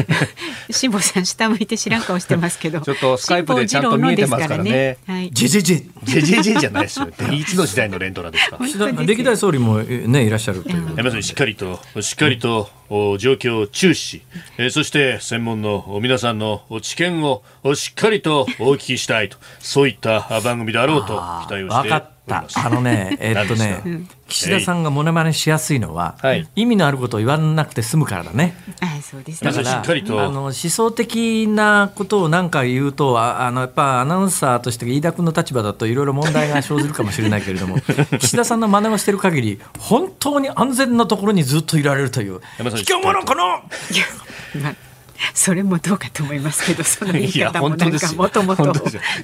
[0.72, 2.80] 辛坊さん下向いて知らん顔してますけど。
[2.80, 4.98] ちょっとスカイプでちゃんと見えてますからね。
[5.06, 5.20] 辛坊治郎のですからね。
[5.20, 5.30] はい。
[5.30, 7.06] ジェジェジェジェジェジェじゃないですよ。
[7.30, 8.58] いつの時代の連ドラですか。
[9.04, 11.35] 歴代総理もえねいらっしゃるという。
[11.36, 14.06] っかりとしっかりとお状況を注視。
[14.06, 14.22] し、
[14.56, 19.36] えーそして専門のお皆さんのお知見をおしっかりとお聞きしたいと。
[19.58, 21.08] そういったあ番組であろうと
[21.46, 22.66] 期待をしてった。
[22.66, 26.46] あのね、 えっとねか、岸田さんがモノマネしやすいのは、はい。
[26.56, 28.56] 意味のあることを言わなくて済むからだね。
[28.80, 29.52] はいそうですね。
[29.52, 37.78] だからあの思想的なことを何か言うとああのやっぱアナウンサーとして飯田君の立場だといろいろ問題が生ずるかもしれないけれども
[38.18, 42.40] 岸田さんの真似をしてる限り本当に安全なところにずっといられるという。
[42.58, 43.44] 卑怯者この！
[44.62, 44.85] まあ
[45.34, 48.62] それもどうかと思いますけどその言い方もなんかもともと。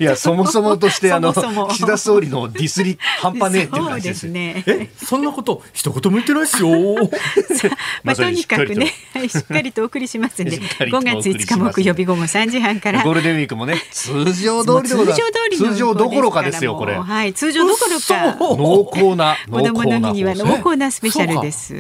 [0.01, 1.33] いやそもそもとしてあの
[1.71, 4.65] 岸田総理のディスり半端ねえっていう感じですね。
[4.67, 6.71] えそんなこと一言も言ってないですよ。
[8.05, 8.95] まあ、とにかくね
[9.29, 9.83] しっ、かりと。
[9.83, 11.43] お送りしますんで、しっかりとお5送りします。
[11.43, 13.03] 月5日木曜日午後3時半から。
[13.03, 16.95] ゴールデンウィークもね通常通りでございます通常どころかですよこれ。
[16.95, 18.37] はい、通常どころか。
[18.39, 21.75] 濃厚な子濃厚な供の日には濃厚なスペシャルです。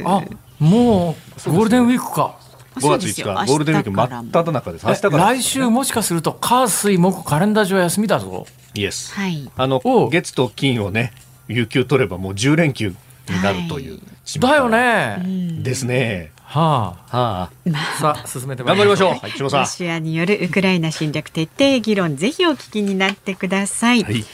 [0.58, 2.41] もうゴールデンウィークか。
[2.76, 4.86] 5月5日ゴールデンウィーク真っ只中です。
[4.86, 8.46] 明日から来週もしかすると火水木カレンダー上休みだぞ。
[8.74, 9.50] イエスはい。
[9.56, 9.80] あの
[10.10, 11.12] 月と金をね
[11.48, 12.94] 有給取ればもう10連休
[13.28, 14.00] になるという、
[14.40, 15.60] だよね。
[15.62, 16.32] ですね。
[16.36, 17.50] ははあ。
[17.66, 17.98] あ。
[18.00, 19.08] さあ進めて頑張りましょう。
[19.10, 19.60] はいはい下さん。
[19.60, 24.02] ロシアによるウクライナ侵略徹底議論、ぜひお聞きになってください。
[24.02, 24.24] はい。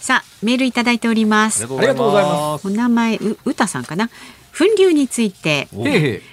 [0.00, 1.64] さあ、メールいただいております。
[1.64, 2.66] ありがとうございます。
[2.68, 4.08] お名前、う、うたさんかな。
[4.56, 5.68] 粉瘤について。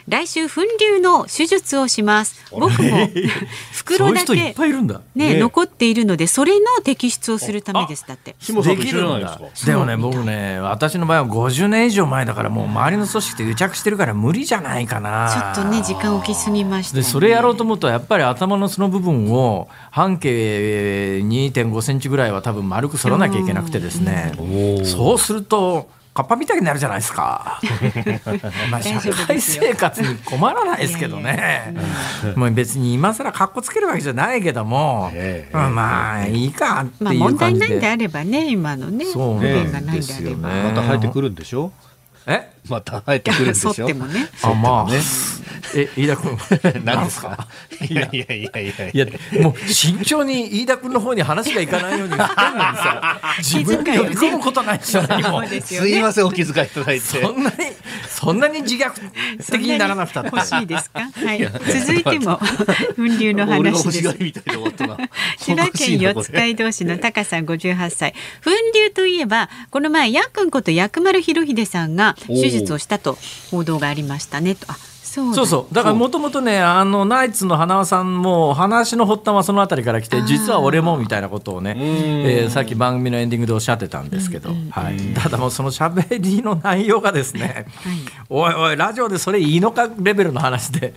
[0.08, 2.46] 来週粉瘤の手術をします。
[2.52, 3.10] 僕も。
[3.76, 4.54] 袋だけ。
[4.56, 5.02] ぱいいるんだ。
[5.14, 8.06] ねね残っているのでそれの摘出をするためです。
[8.08, 8.34] だって。
[8.40, 9.42] できるんだ。
[9.66, 15.54] でもね僕ね私の場合は50年以上前だからもう周りの組織って癒着してるから無理じゃないかな。
[15.56, 17.04] ちょっとね時間置きすぎました、ね。
[17.04, 24.32] でそれやろうと思うとやっぱり頭のその部分を半径2.5センチぐらいは多分丸く反らなきゃいけなくてですね。
[24.86, 27.60] そうするとカッパみたいになるじゃないですか。
[28.70, 31.74] まあ社会生活に困らないですけどね。
[32.36, 35.12] もう別に今更格好つけるわけじゃないけども、
[35.52, 37.72] まあいいかってまあいう問題ない。
[37.72, 40.50] んであればね今のねそう不便がなんでないんですあれば。
[40.50, 40.64] よね。
[40.76, 41.72] また生えてくるんでしょ？
[42.28, 42.53] え？
[42.70, 43.74] また生えてくるんでしょ？
[43.78, 44.28] 沿 ってもね。
[44.42, 44.94] あまあ、
[45.76, 46.38] え飯田君。
[46.86, 47.48] 何ですか？
[47.90, 48.10] いや。
[48.12, 49.42] いやいやいやいや。
[49.42, 53.20] もう慎重に飯田君の方に話がいかないように言ってんのにさ。
[53.40, 55.90] 自分で呼び込むことないでしょ何もそうですよね。
[55.92, 57.02] すいませんお気遣いいただいて。
[57.02, 57.56] そんなに
[58.10, 58.92] そんなに自虐
[59.52, 60.30] 的にならなくたって。
[60.34, 61.00] 欲しいですか？
[61.02, 61.40] はい。
[61.42, 62.38] 続いても
[62.96, 64.14] 粉瘤の話です欲しが。
[64.14, 64.98] りみたいで終わったな
[65.38, 68.14] 千葉県四街道市のタカさん58歳。
[68.44, 73.18] 粉瘤といえばこの前ヤックンこと薬丸博秀さんが手術をしたと
[73.52, 74.56] 報道がありましたね。
[74.56, 74.78] とあ
[75.14, 75.36] そうだ。
[75.36, 75.74] そうそう。
[75.76, 87.68] だからもともとねあのナイツの花輪さんも話の発端はそのあたりから来て実は俺もみたいなことをね、えーさっき番組のエンディングでおっしゃってたんですけど、はい、ただもうその喋りの内容がですね、
[88.30, 90.94] おいおいラジオでそれいいのかレベルの話で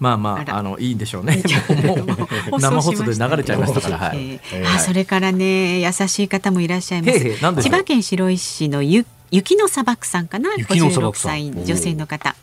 [0.00, 0.54] まあまあら。
[0.56, 1.42] ああのいいんでしょうね。
[1.84, 4.40] もうもう生放送で流れちゃいましたから、はい。
[4.52, 7.18] えーあそれからね優しい方もいらっしゃいます。
[7.18, 11.30] へいへい何でしょう千葉県白石市のゆ雪の砂漠さんかな？56雪の砂漠さん。
[11.30, 12.34] 歳女性の方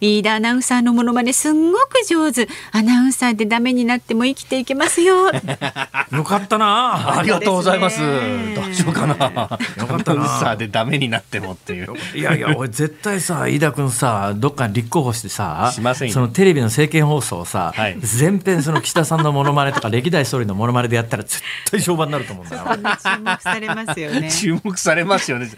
[0.00, 2.48] 飯田アナウンサーのモノマネすんごく上手。
[2.72, 5.26] アナウンサーでダメになっても生きていけますよ。
[6.10, 7.18] よかったな。
[7.18, 8.00] ありがとうございます。
[8.00, 9.14] ね大丈夫かな？
[9.14, 10.22] よかったな。
[10.22, 11.94] アナウンサーでダメになってもっていう。
[12.14, 16.14] いやいや俺絶対さ飯田君さどっかに立候補してさしませんよ。
[16.14, 17.98] そのテレビの政見放送をさ、はい。
[18.00, 22.64] 全編その岸田さんのモノマネとか歴代総理のモノマネでやったら絶対評判になると思うんだよ。
[22.64, 24.30] 注目されますよね。
[24.32, 25.50] 注目されますよね。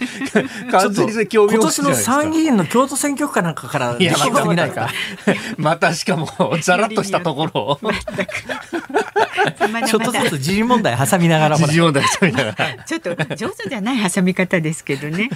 [0.72, 3.96] 完全に興味今年の参議院の京都選挙区かなんかから
[4.32, 4.90] できてみないか。
[5.56, 6.28] またしかも
[6.60, 7.80] ざらっとしたところを。
[9.86, 15.28] ちょっとずつ時事問題挟みながら時事問題みたいなちょっと上手じゃない挟み方ですけどね。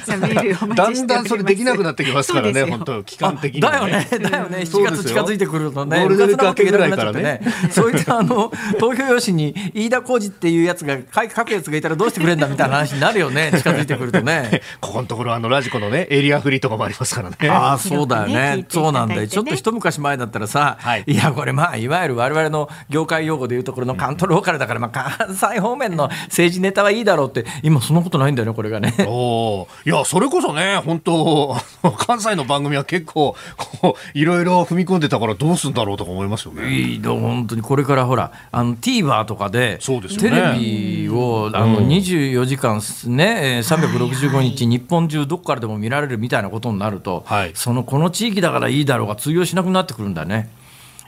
[0.74, 5.02] だんだんそれできなくなってきますからね本当期間的にだよね、だよね、7月そうですよ。
[5.04, 7.40] 近づいてくるとね、ゴールデンウィーク明けぐらいからね。
[7.70, 14.62] そういったあの投票用紙に飯田浩二っていうやつが書くやつがいたらどうしてくれんだみたいな話になるよね、近づいてくるとね。
[14.80, 17.36] ここのところあのラジコのねエリアフリーとかもありますからね。
[17.48, 18.50] ああそうだよね。
[18.50, 19.26] 広くそうなんだよ。
[19.26, 21.04] ちょっと一昔前だったらさ、はい。
[21.06, 28.94] い、やこれまあいわゆる我々の業界用語でいうところのカントローカルだから、まあ、関西方面の政治ネタはいいだろうって今そんなことないんだよねこれがね。
[29.06, 29.90] おー。
[29.90, 31.56] いやそれこそね本当
[31.98, 36.68] 関西の番組は結構こういろいろ踏み込んでたからどうすんだろうとか思いますよね。
[36.70, 37.62] いいの本当に。
[37.62, 47.52] これからほらあの TVer とかでそうですよテねレビをあの24時間ね、えー365日日本中どこからでも見られるみたいなことになると、はい。
[47.54, 50.50] そのこの地域だからいいいいだろうが通用しなくなってくるんだね。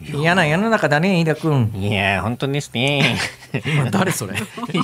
[0.00, 1.72] 嫌な世の中だね飯田君。
[1.74, 3.16] いや本当ですね。
[3.64, 4.34] 今誰それ？
[4.34, 4.38] い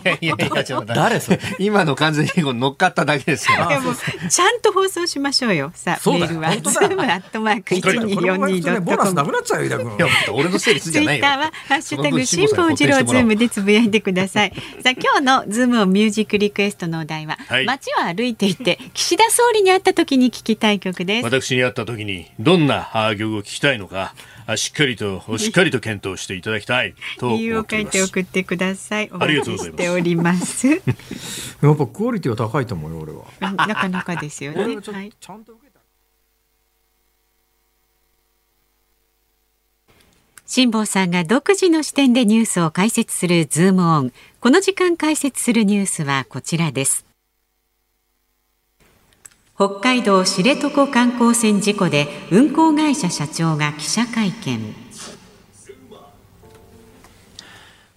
[0.05, 1.41] やいやいやちょっと誰それ？
[1.59, 3.69] 今の完全に乗っかっただけですから。
[3.69, 3.93] でも
[4.29, 5.71] ちゃんと放送しましょうよ。
[5.75, 9.15] さあそうだよメールは本当だよ zoom アットマーク一二四二ドットコム。
[9.15, 11.25] なくなっちゃうよ飯田君いや俺のせいにすんじゃないよ。
[11.25, 14.53] ツイッターはハッシュタグ辛坊治郎ズームでつぶやいてください。
[14.83, 21.25] さあ今日のズームオンミュージックリクエストのお題は、はい街を歩いていて岸田総理に会った時に聞きたい曲です。
[21.25, 24.15] 私に会った時にどんなあ曲を聞きたいのかあ
[24.57, 28.03] しっかりとしっかりと検討していただきたいと思理由を書いて。
[28.03, 29.11] 送ってください。
[29.13, 30.69] おありがとうございますしております。
[30.69, 30.77] や
[31.73, 33.25] っぱクオリティは高いと思うよ俺は。
[33.41, 34.63] なかなかですよね。
[34.65, 35.13] 俺はい。
[35.19, 35.81] ちゃんと受けた
[40.47, 44.13] 辛坊さんが独自の視点でニュースを解説するズームオン。
[44.41, 47.14] この時間解説するニュースはこちらです。
[49.57, 54.59] 北海道知床観光船事故で運航会社社長が記者会見。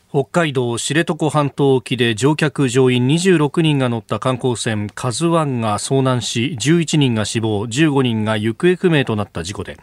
[0.09, 9.77] 北海道知床半島沖で乗客乗員26人が乗った観光船カズワンが遭難し11人が死亡15人が行方不明となった事故で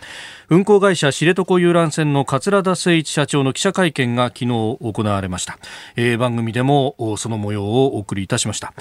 [0.51, 5.59] 運航会社知床遊覧船の桂田誠一社長の記者会見が昨日行われました、
[5.97, 8.75] えー番組でもその模様をお送りいたしました、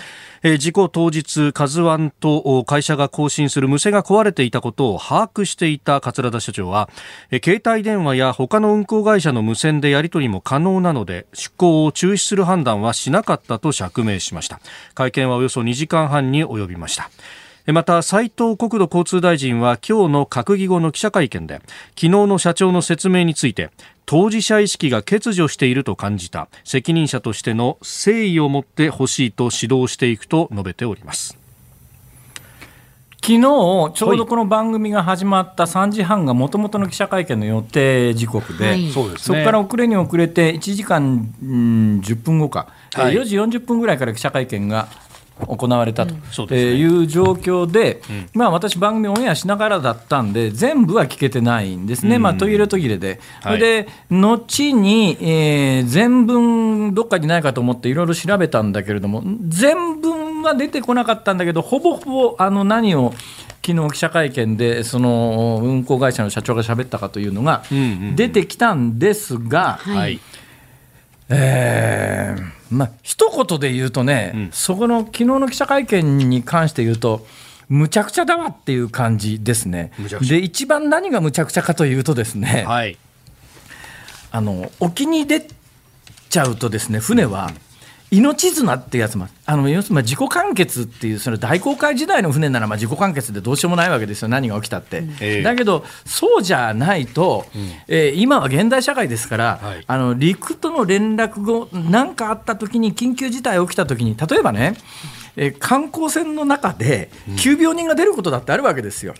[0.43, 6.89] えー事故当日カズワンと会社が更新する無線が壊れていたことを把握していた桂田社長は、
[7.31, 14.59] えー携帯電話や他の運航会社の無線でやり取りも可能なので出航を中止する判断はしなかったと釈明しました。
[14.93, 17.09] 会見はおよそ2時間半に及びました。
[17.71, 21.61] また斉藤国土交通大臣は今日の閣議後の記者会見で
[21.95, 23.71] 昨日の社長の説明について
[24.05, 31.37] 当事者意識が欠如していると感じた責任者としての誠意を持ってほしいと指導していくと述べております。
[33.25, 38.91] 昨日ちょうどこの番組が始まった3時半がもともとの記者会見の予定時刻で、はい。
[38.91, 43.15] そうですそこから遅れに遅れて1時間、うん、10分後か、はい。
[43.15, 44.89] えー4時40分ぐらいから記者会見が
[45.39, 48.01] 行われたと、いう状況で、
[48.33, 53.19] まあ、私、番組オンエアしながらだったんで、全部は聞けてないんですね、まあ、途切れ途切れで。
[53.41, 53.57] はい。
[53.57, 63.13] それで後に、えー全文どっかにないかと思っていろいろ調べたんだけれども全文は出てこなかったんだけどほぼほぼあの何を
[63.65, 67.63] 昨日記者会見でその運航会社の社長が喋ったかというのが
[68.15, 70.19] 出てきたんですが、はい、
[71.29, 74.49] えーまあ一言で言うとね、ん。
[74.51, 77.25] そこの昨日の記者会見に関して言うと
[77.69, 79.91] むちゃくちゃだわっていう感じですね。
[80.21, 82.97] で一番何がむちゃくちゃかというとですね、はい。
[84.31, 85.47] あの沖に出
[86.29, 87.51] ちゃうとですね船は
[88.13, 94.27] 命綱ってやつもあの要するにまあ自己完結っていうその大航海時代の船ならまあ自己完結でどうしようもないわけですよ。
[94.27, 95.41] 何が起きたって、ええ。
[95.41, 97.45] だけどそうじゃないと、
[97.87, 99.83] えー今は現代社会ですから、はい。
[99.85, 104.75] あの陸との連絡後何かあった時に緊急事態起きた時に例えばね、
[105.35, 109.13] えー観光船の中で急病人が出ることだってあるわけですよ。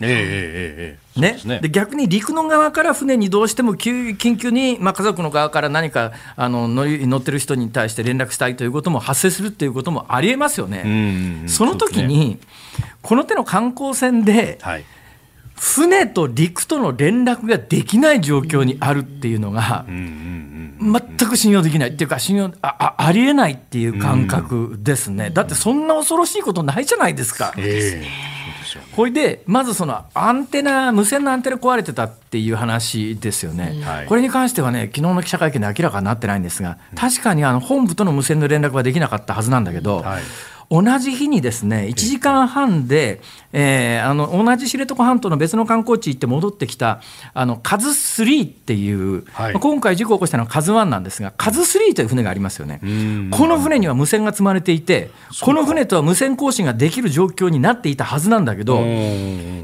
[1.16, 1.60] ね。
[1.60, 11.44] で逆に陸の側から船にどうしても急緊急に、まあ、家族の側から何かあの乗ってる人に対して連絡したいということも発生するっていうこともありえますよね。
[11.46, 12.38] その時に、
[13.02, 14.84] この手の観光船ではい
[15.54, 20.54] 船と陸との連絡ができない状況にあるっていうのがうんうんうん
[20.92, 27.54] 全く信用できないっていうか信用ああありえないっていう感覚ですね、だってそんな恐ろしいことないじゃないですか。
[27.56, 28.34] ええ。
[28.92, 34.06] ほいでまずそのアンテナ無線のアンテナ壊れてたっていう話ですよね、はい。
[34.06, 40.22] これに関してはね昨日の記者会見で明らかになってないんですが確かにあの本部との無線の連絡はできなかったはずなんだけど、はい
[40.82, 43.20] 同じ日にですね1時間半で、
[43.52, 47.00] えーあの同じ知床半島の別の観光地行って戻ってきた
[47.32, 49.52] あのカズ3っていう、はい。
[49.52, 52.80] まあ今回事故を起こしたのはカズ1なんですがカズ3という船がありますよね。
[53.30, 55.10] この船には無線が積まれていて
[55.40, 58.82] この船とは無線交信ができる状況になっていたはずなんだけど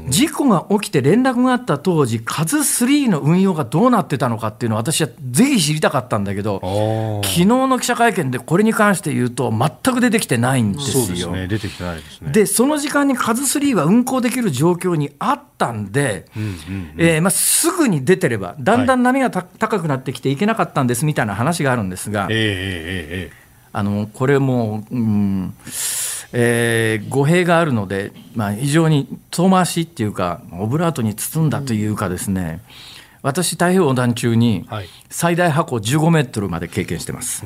[0.09, 11.47] 事故が起きて連絡があった当時カズ3の運用がどうなってたのかっていうのを私はぜひ知りたかったんだけどあ昨日の記者会見でこれに関して言うと全く出てきてないんですですね。
[11.47, 12.31] 出てきてないですね。
[12.31, 16.25] でその時間にカズ3は運航できる状況にあったんで、
[17.31, 23.41] すぐに出てればだんだん波がた高くなってきていけなかったんですみたいな話があるんですが、ええ
[23.73, 25.53] あのこれも、うん
[26.33, 32.61] えー語弊があるので、まあ、非常に遠回しっていうかオブラートに包んだというかですね、
[33.21, 34.89] 私太平洋横断中にはい。
[35.09, 37.43] 最大波高15メートルまで経験してます、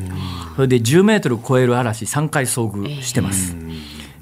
[0.55, 3.55] それで10メートル超える嵐3回遭遇してます、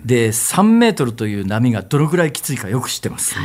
[0.05, 3.35] で3メートルという波がどのくらいきついかよく知ってます、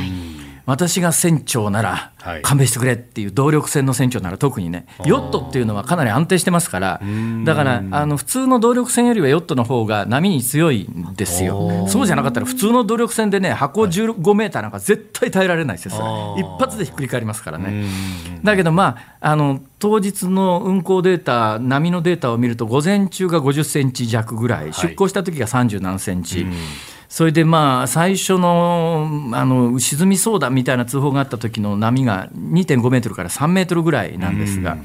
[0.69, 2.43] 私が船長ならはい。
[2.43, 7.01] 勘弁してくれっていう動力船の船長なら特にねヨットっていうのはかなり安定してますから
[7.45, 11.87] だからあの普通の動力船よりはヨットの方が波に強いんですよ。
[11.89, 17.87] そうじゃなかったら普通の動力船でね波高15メーターなんか絶対耐えられないですよ一発でひっくり返りますからね。
[18.43, 26.47] だけどまああの当日の運航データ波のデータを見ると午前中が50センチ弱ぐらい出航した時が30何センチ、
[27.09, 34.77] それでまあ最初のあの沈みそうだみたいな通報があった時の波が2.5メートルから3メートルぐらいなんですが、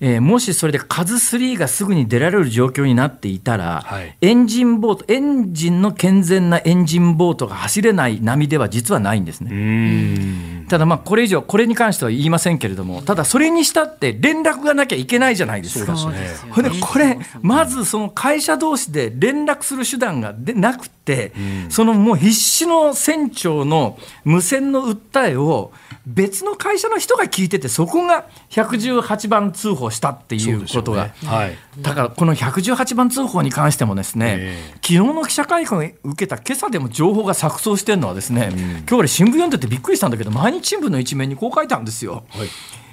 [0.00, 4.16] えーもしそれでカズ3がすぐに出られる状況になっていたら、はい。
[4.20, 9.50] エンジンボートエンジンの健全なエンジンボートが走れない波では実はないんですね。
[9.52, 10.66] うん。
[10.68, 15.96] ただまあこれ以上これに関しては言いませんけれどもただそれにしたって連絡がなきゃいけないじゃないですか。
[15.96, 16.52] そうですね。
[16.80, 21.32] これまずその会社同士で連絡する手段がでなくて、
[21.70, 25.72] そのもう必死の船長の無線の訴えを
[26.06, 31.10] 別の会社の人が聞いててそこが118番通報したっていうことが。
[31.24, 31.56] はい。
[31.80, 42.24] だからこの118番通報に関してもですね、え昨日の記者会見を受けた今朝でも情報が錯綜してるのはですね、今日俺新聞読んでてびっくりしたんだけど毎日新聞の一面にこう書いたんですよ。
[42.30, 42.48] はい。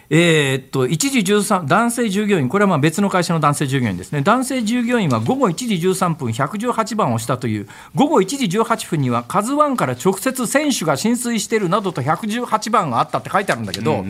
[0.09, 4.21] えーっと1時13男性従業員これはまあ別の会社の男性従業員ですね。
[4.21, 14.05] 男性従業員は午後1時13分118番をしたという午後1時18分には「カズワンから直接選手が浸水しているなどと118番があったって書いてあるんだけど、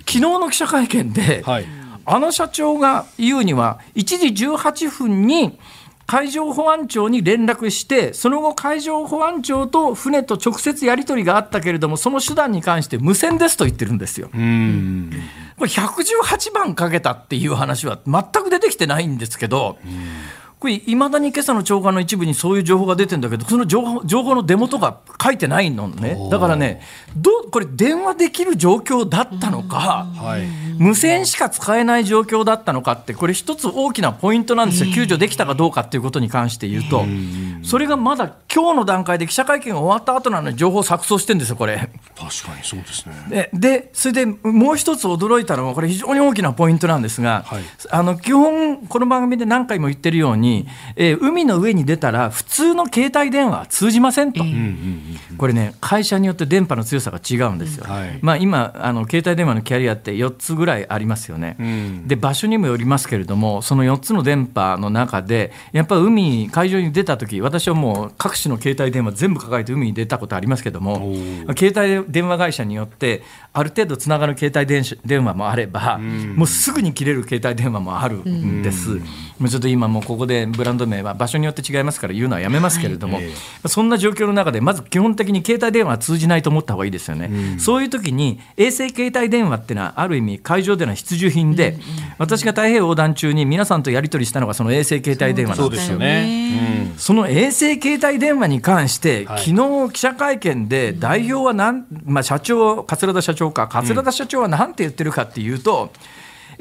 [0.00, 1.81] 昨日の記者会見で、はい
[2.12, 5.58] あの社長が言うには1時18分に
[6.06, 14.28] 海上保安庁に連絡してその後海上保安庁と船と直接やり取りがあったけれどもその手段に関して無線ですと言ってるんですよ。
[14.34, 15.10] うん
[15.56, 19.78] これ118番かけたっていう話は全く出てきてないんですけど、
[20.62, 26.16] これいまだに今朝の長官の一部にそういう情報が出てるんだけどその情報情報の出元が書いてないのね。
[26.30, 26.80] だからね
[27.16, 30.46] どうこれ電話できる状況だったのか、はい。
[30.78, 34.92] 無線しか使えない状況だったのかってこれ一つ大きなポイントなんですよ。
[34.92, 37.04] 救助できたかどうかっていうことに関して言うと。
[37.64, 41.90] それがまだ今日の段階で記者会見が終わった後なのに情報錯綜してるんですよこれ。
[42.16, 43.14] 確かにそうですね。
[43.28, 47.62] ででそれでもう一つ驚いたのはこれ非常に大きなポイントなんですが、はい。
[47.90, 50.51] あの基本この番組で何回も言ってるように、
[50.96, 54.44] えー海の上に出たら普通の携帯電話は通じませんと、
[55.38, 58.18] これね会社によって電波の強さが違うんですよ、はい。
[58.22, 62.08] まあ、今あの携帯電話のキャリアって4つぐらいありますよね、ん。
[62.08, 71.14] で場所にもよりますけれどもその4つの電波の中でやっぱ海海上に出た時私はもう各種の携帯電話全部抱えて海に出たことありますけども
[71.56, 73.22] 携帯電話会社によって
[73.52, 78.90] ある程度つながる携帯電話電話もあれば、もうすぐに切れる携帯電話もあるんです、
[79.38, 83.20] もうちょっと今もうここでブランド名は場所によって違いますから言うのはやめますけれども、
[83.66, 91.78] そんな状況の中でまず基本的に携帯電話は通じないと思った方がいいですよね、そういう時に衛星携帯電話っていうのはある意味海上での必需品で、
[92.18, 95.64] 私が太平洋横断中に皆さんとやり取りしたのがその衛星携帯電話なんですよ。
[95.64, 96.92] そうですよね。
[96.96, 99.44] その衛星携帯電話に関して、はい。
[99.44, 105.92] 昨日記者会見で代表はなん、まあ、社長、桂田社長か、桂田社長は何て言ってるかっていうと、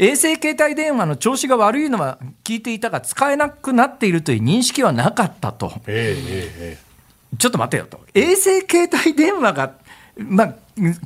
[0.02, 5.72] 衛星携帯電話の調子が悪いのは聞いていたが、使えなくなっているという認識はなかったと。
[5.86, 6.92] ええええ
[7.38, 8.02] ちょっと待てよと。
[8.14, 9.76] 衛星携帯電話が、
[10.18, 10.56] まあ、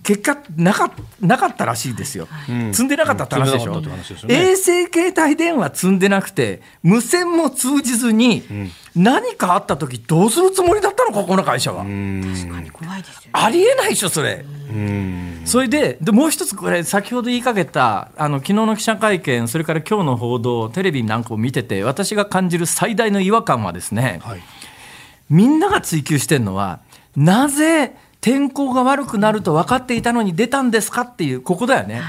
[0.01, 2.27] 結果なかなかったらしいですよ、
[2.71, 4.35] 積んでなかったって話でしょ、積んでなかったって話ですよね。
[4.35, 8.43] 衛星携帯電話積んでなくて、無線も通じずに、
[8.95, 11.83] 何かあった時どうするつもりだったのか、この会社は。
[11.83, 13.29] 怖いですよね。
[13.33, 14.45] ありえないでしょ、それ。
[15.45, 24.41] それででもう一つこれ先ほど言いかけたあの昨日の記者会見それから今日の報道テレビなんかを見てて私が感じる最大の違和感はですね、はい。
[25.29, 26.79] みんなが追求してるのは
[27.15, 32.01] なぜ天候が悪くなると分かっていたのに出たんですかっていうここだよね、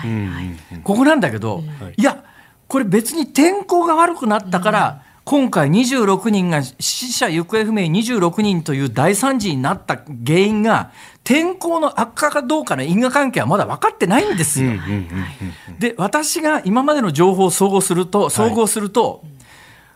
[0.83, 1.63] ここなんだけど、
[1.97, 2.25] いや
[2.69, 10.93] これ別に天候が悪くなったから、今回26人が死者行方不明26人という大惨事になった原因が
[11.25, 14.71] 天候の悪化かどうかの因果関係はまだ分かってないんですよ。
[15.81, 19.25] で私が今までの情報を総合すると総合すると、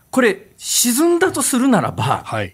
[0.09, 2.51] これ沈んだとするならば、はい。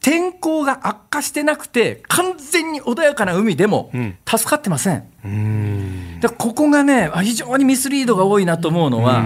[0.00, 4.98] 天候が悪化してなくて完全に穏やかな海でもん助かってません。
[4.98, 5.08] だか
[6.28, 9.18] らここがねあ非常にミスリードが多いなと思うのは、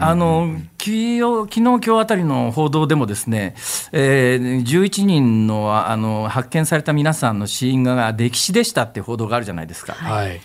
[0.00, 3.54] あの昨日今日あたりの報道でもですね、
[3.92, 9.92] えー、11人のあの発見された皆さんの死因が溺死でしたって報道があるじゃないですか。
[9.92, 10.40] はい。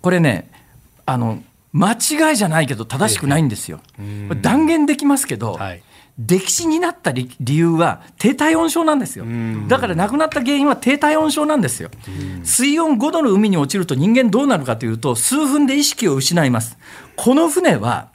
[0.00, 0.50] これね
[1.06, 1.42] あの
[1.72, 3.80] 間違いじゃないけど正しくないんですよ。
[4.42, 5.82] 断言できますけど、はい
[6.20, 9.24] 溺死になった理理由は低体温症なんですよ。
[9.68, 11.90] だから亡くなった原因は低体温症なんですよ。
[12.44, 16.78] 水温5度の海に落ちると人間どうなるかというと数分で意識を失います。
[17.16, 18.10] この船は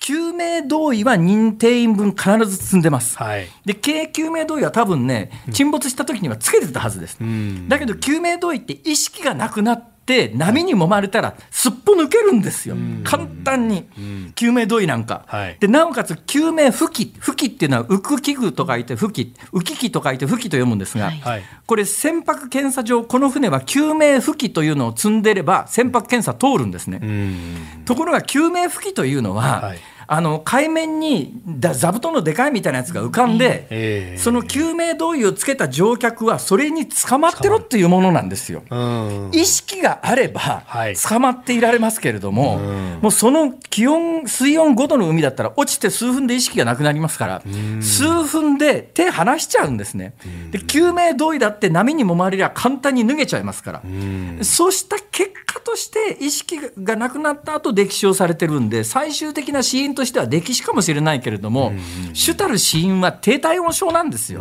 [0.00, 3.18] 救命胴衣は認定員分必ず積んでます。
[3.18, 3.46] はい。
[3.64, 13.86] で軽救命胴衣は多分ね沈没した時にはつけてたはずです、んだけど救命胴衣って意識がなくなって波に揉まれたらすっぽ抜けるんですよ、簡単に、
[14.34, 15.56] 救命胴衣なんか、はい。
[15.60, 17.14] でなおかつ救命浮器。
[17.20, 19.34] 浮器っていうのは浮く器具と書いて浮器。
[19.52, 21.20] 浮き器と書いて浮器と読むんですが、はい。
[21.20, 21.42] はい。
[21.66, 27.84] これ船舶検査場この船は救命浮器というのを積んでれば船舶検査通るんですね、うん。
[27.84, 38.62] ところが救命浮器というのは、はいあの海面にだ座布団のでかいみたいなやつが浮かんで、ええその救命胴衣をつけた乗客はそれに捕まってろっていうものなんですよ。
[38.70, 39.30] うん。
[39.32, 47.42] 意識があればはい捕まっていられますけれども、うんもうその気温水温5度の海だったら落ちて数分で意識がなくなりますから、
[47.80, 50.14] 数分で手離しちゃうんですね。
[50.50, 53.82] で救命胴衣だって波に揉まれりゃ簡単に脱げちゃいますから。
[53.84, 54.38] うん。
[54.42, 61.72] そうした結果として意識がなくなった後溺死をされてるんで最終的な死因としては溺死かもしれないけれども、
[62.12, 64.40] 主たる死因は低体温症なんですよ。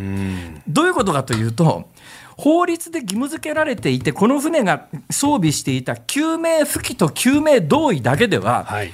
[0.68, 1.90] どういうことかというと
[2.36, 8.92] 法律で義務付けられていてこの船が装備していた救命浮器と救命胴衣だけでは、はい。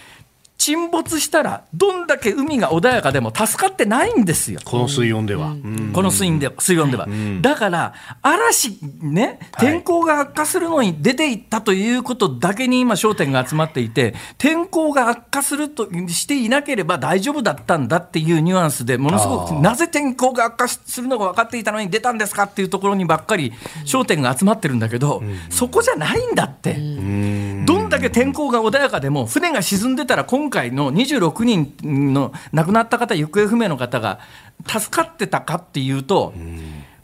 [0.60, 4.60] 沈没したらどんだけ海が穏やかでも助かってないんですよ。
[4.66, 5.52] この水温では。
[5.52, 5.92] うん。
[5.94, 7.42] この水温で水温では、ん。
[7.42, 9.68] だから嵐ねはい。
[9.68, 23.54] 天候が悪化するのに出ていったということだけに今焦点が集まっていて天候が悪化するとしていなければ大丈夫だったんだっていうニュアンスでものすごくなぜ天候が悪化するのが分かっていたのに出たんですかっていうところにばっかり
[23.86, 26.74] 焦点が集まってるんだけど、そこじゃないんだって。
[26.74, 34.20] どんだけ天候が穏やかでも船が沈んでたら今回の26人の亡くなった方行方不明の方が
[34.68, 36.34] 助かってたかっていうと、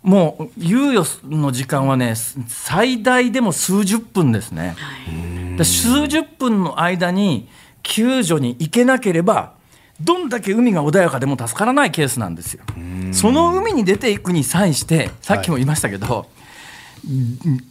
[0.04, 2.14] もう猶予の時間はね
[2.48, 4.76] 最大でも数十分ですね。
[5.58, 7.50] で数十分の間に
[7.82, 9.54] 救助に行けなければ
[10.02, 12.64] どんだけ海が穏やかでも助からないケースなんですよ。
[13.12, 16.28] その海に出ていくに際してさっきも言いましたけど、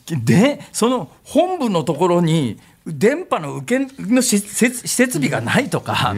[0.08, 6.12] でその本部のところに電波の受けの施設備がないとか、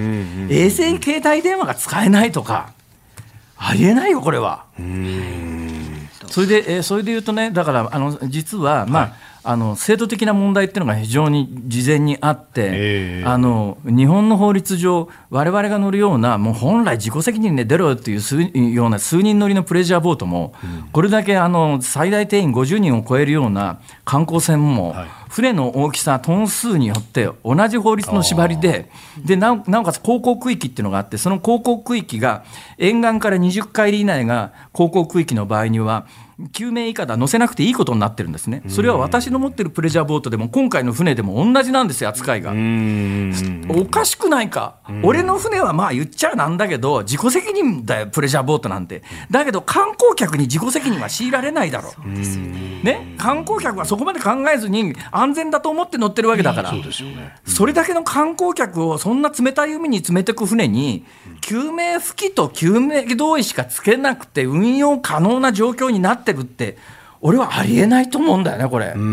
[0.50, 2.72] 衛星携帯電話が使えないとか
[3.56, 4.64] ありえないよこれは。
[6.28, 9.12] それで、えーそれで言うとね、だから、あの実は、まあ、
[9.46, 13.24] あの制度的な問題っていうのが非常に事前にあって、ええ。
[13.24, 20.52] あの日本の法律上、我々が乗るような、もう本来、自己責任で出ろよっていう数ような数人乗りのプレジャーボートも、
[20.92, 25.06] これだけあの最大定員50人を超えるような観光船も、はい。
[25.28, 28.90] 船の大きさ、トン数によって同じ法律の縛りで、
[29.24, 32.44] でなおなおかつ航行区域っていうのがあって、その航行区域が
[32.78, 36.06] 沿岸から20海里以内が航行区域の場合には、
[36.52, 38.62] 救命以下では乗せなくていいことになってるんですね。
[38.68, 42.50] それは私の持ってるプレジャーボートでも、今回の船でも同じなんですよ、扱いが。
[42.50, 43.66] うん。
[43.70, 49.02] おかしくないか、俺の船はまあ言っちゃなんだけど、自己責任だよ、プレジャーボートなんて。
[49.30, 52.08] だけど、観光客に自己責任は強いられないだろう。
[52.84, 56.72] ね、観光客はそこまで考えずに、安全だと思って乗ってるわけだから。
[57.46, 61.04] それだけの観光客をそんな冷たい海に詰めてく船に、
[61.40, 66.76] 救命浮器と救命胴衣しかつけなくて運用可能な状況になってるって、
[67.20, 68.92] 俺はありえないと思うんだよね、これ。
[68.94, 69.04] うんう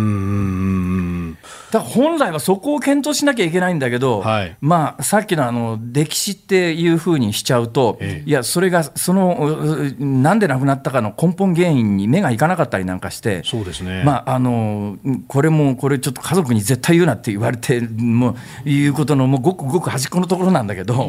[1.32, 1.38] ん。
[1.72, 14.03] だから本来はそこを検討しなきゃいけないんだけど、はいまあ、さっきのあの歴史っていうふうにしちゃうと、ええいや、それがそのううなんで亡くなったかの根本原因に目がいかなかったりなんかして、そうですね。
[14.03, 14.97] まあ、あの
[15.28, 18.36] これもこれちょっと家族に絶対言うなって言われても
[18.66, 21.07] ういうことのもうごくごく端っこのところなんだけど、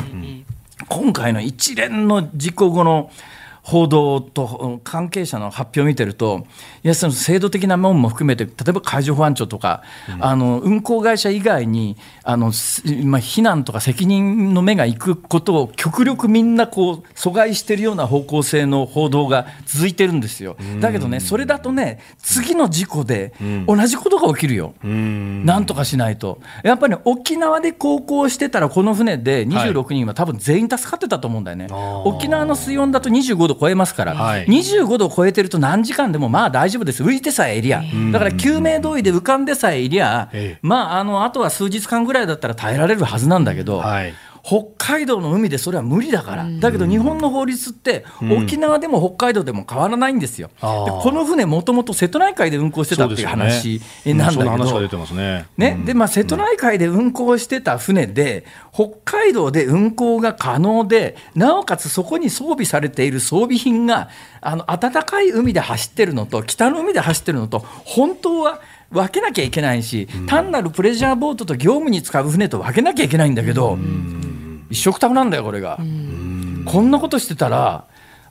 [0.88, 3.10] 今回の一連の事故後の
[3.64, 6.46] 報道と関係者の発表を見てると、
[6.82, 9.82] いやその制度的なものも含めて、例えば海上保安庁とか、
[10.14, 12.52] うん、あの運航会社以外にあの、まあ、
[13.22, 20.58] 避難とか責任の目がいくことを極力みんなこう阻害しているような方向性の報道が続いてるんですよ。
[20.80, 23.32] だけどね、それだとね、次の事故で
[23.66, 26.38] 同じことが起きるよ、なんとかしないと。
[26.64, 31.68] やっぱり、ね、沖縄で航行してたら、この船で26人は多分全員助かってたと思うんだよね。
[31.68, 37.82] はい、沖縄の水温だと25度度超えますから、はい、25度超えてると何時間でもまあ大丈夫です、浮いてさえいりゃ、
[38.12, 40.30] だから救命胴衣で浮かんでさえいりゃ、
[40.60, 43.78] まあ、あのあとは数日間ぐらいだったら耐えられるはずなんだけど。
[43.78, 54.46] はい北海道の海でそれは無理だから、だけど日本の法律って、沖縄でも北海道でも変わらないんですよ、でこの船、もともと瀬戸内海で運航してたっていう話なんだけど、
[55.56, 55.80] ね。
[55.86, 64.10] でまあ、瀬戸内海で運航してた船で、北海道で運航が可能で、なおかつそこに装備されている装備品が、
[64.42, 73.78] あの暖かい海で走ってるのと、北の海で走ってるのと、本当は分けなきゃいけないし、単なるプレジャーボートと業務に使う船と分けなきゃいけないんだけど。
[74.74, 75.78] 一緒くたなんだよこれが。
[76.66, 77.86] こんなことしてたら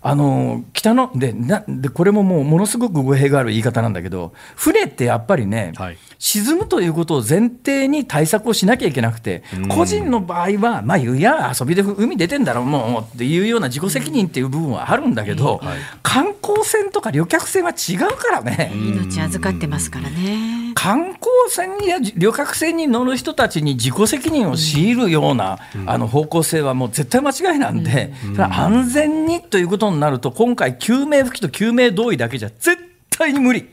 [0.06, 18.74] あの北のでなでこれももうものすごく語弊がある言い方なんだけど船ってやっぱりね、はい、沈むということを前提に対策をしなきゃいけなくて、個人の場合は、まあ、いや遊びで海出てんだろうもうっていうような自己責任っていう部分はあるんだけど、はい、観光船とか旅客船は違うからね。
[18.76, 20.63] 命預かってますからね。
[20.74, 32.78] 観光船や旅客船に乗る人たちに自己責任を強いるような、あの方向性はもう絶対間違いなんで、安全にということになると、今回、救命浮きと救命胴衣だけじゃ絶
[33.10, 33.70] 対に無理。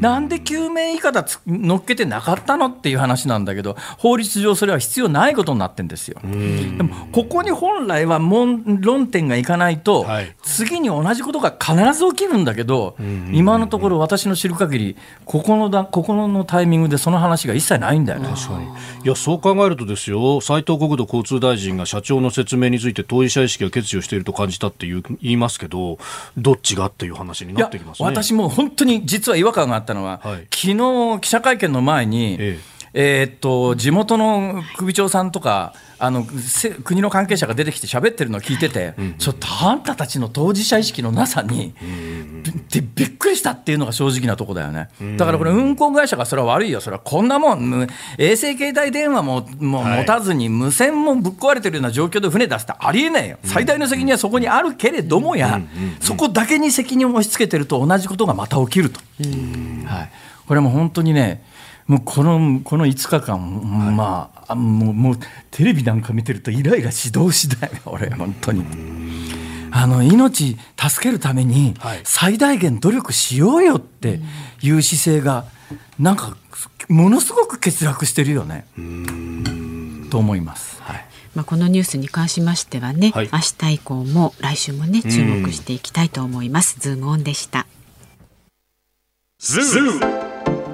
[0.00, 6.18] なんで救命いかだ乗っけてなかったのっていう話なんだけど、法律上それは必要ないことになってるんですよ。
[6.22, 6.28] で
[6.82, 12.96] も、ここに本来は論点がいかないと、はい、次に同じことが必ず起きるんだけど、
[13.32, 18.28] 今のところ私の知る限り、ここのだここのタイミングでその話が一切ないんだよね。
[18.28, 18.66] 確かに。
[19.04, 25.98] いやそう考えるとですよ、斉藤国土交通大臣が社長の説明について当事者意識を欠如していると感じたっていう言いますけど、
[26.36, 36.24] どっちがっていう話になってきます、ね、私も本当に実は違和感があったのは、はい、昨日記者会見の前に、えええー、っと地元の首長さんとかあの
[36.82, 44.88] 国の関係者が出てきて喋ってるのを聞いてて、うん、ちょっとあんたたちの当事者意識のなさに、うん、びびっくりしたっていうのが正直なとこだよね、
[45.18, 46.80] だからこれ運航会社がそれは悪いよ。
[46.80, 47.86] それはこんなもん。
[48.18, 55.60] 衛星携帯電話ももう持たずに無線もぶっ壊れてるような状況で船出すってありえないよ、最大の責任はそこにあるけれどもや、
[56.00, 59.00] そこだけに責任を押し付けてると同じことがまた起きると。
[59.86, 60.10] はい。
[60.46, 61.44] これも本当にね
[61.90, 63.40] もうこのこの5日間、
[63.84, 65.14] はい、まあもうもう
[65.50, 68.64] テレビなんか見てるとイライラし動しだよ 俺本当に。
[69.72, 74.20] あの命助けるために最大限努力しようよって
[74.62, 75.46] いう姿勢が
[75.98, 76.36] なんか
[76.88, 78.66] ものすごく欠落してるよね
[80.10, 80.78] と思います。
[80.82, 83.38] はいまあ、このニュースに関しましてはね、はい、明
[83.68, 86.78] 日以降も来週もね注目していきたいと思います。
[86.78, 87.66] ズームオンでした。
[89.40, 90.29] ズーム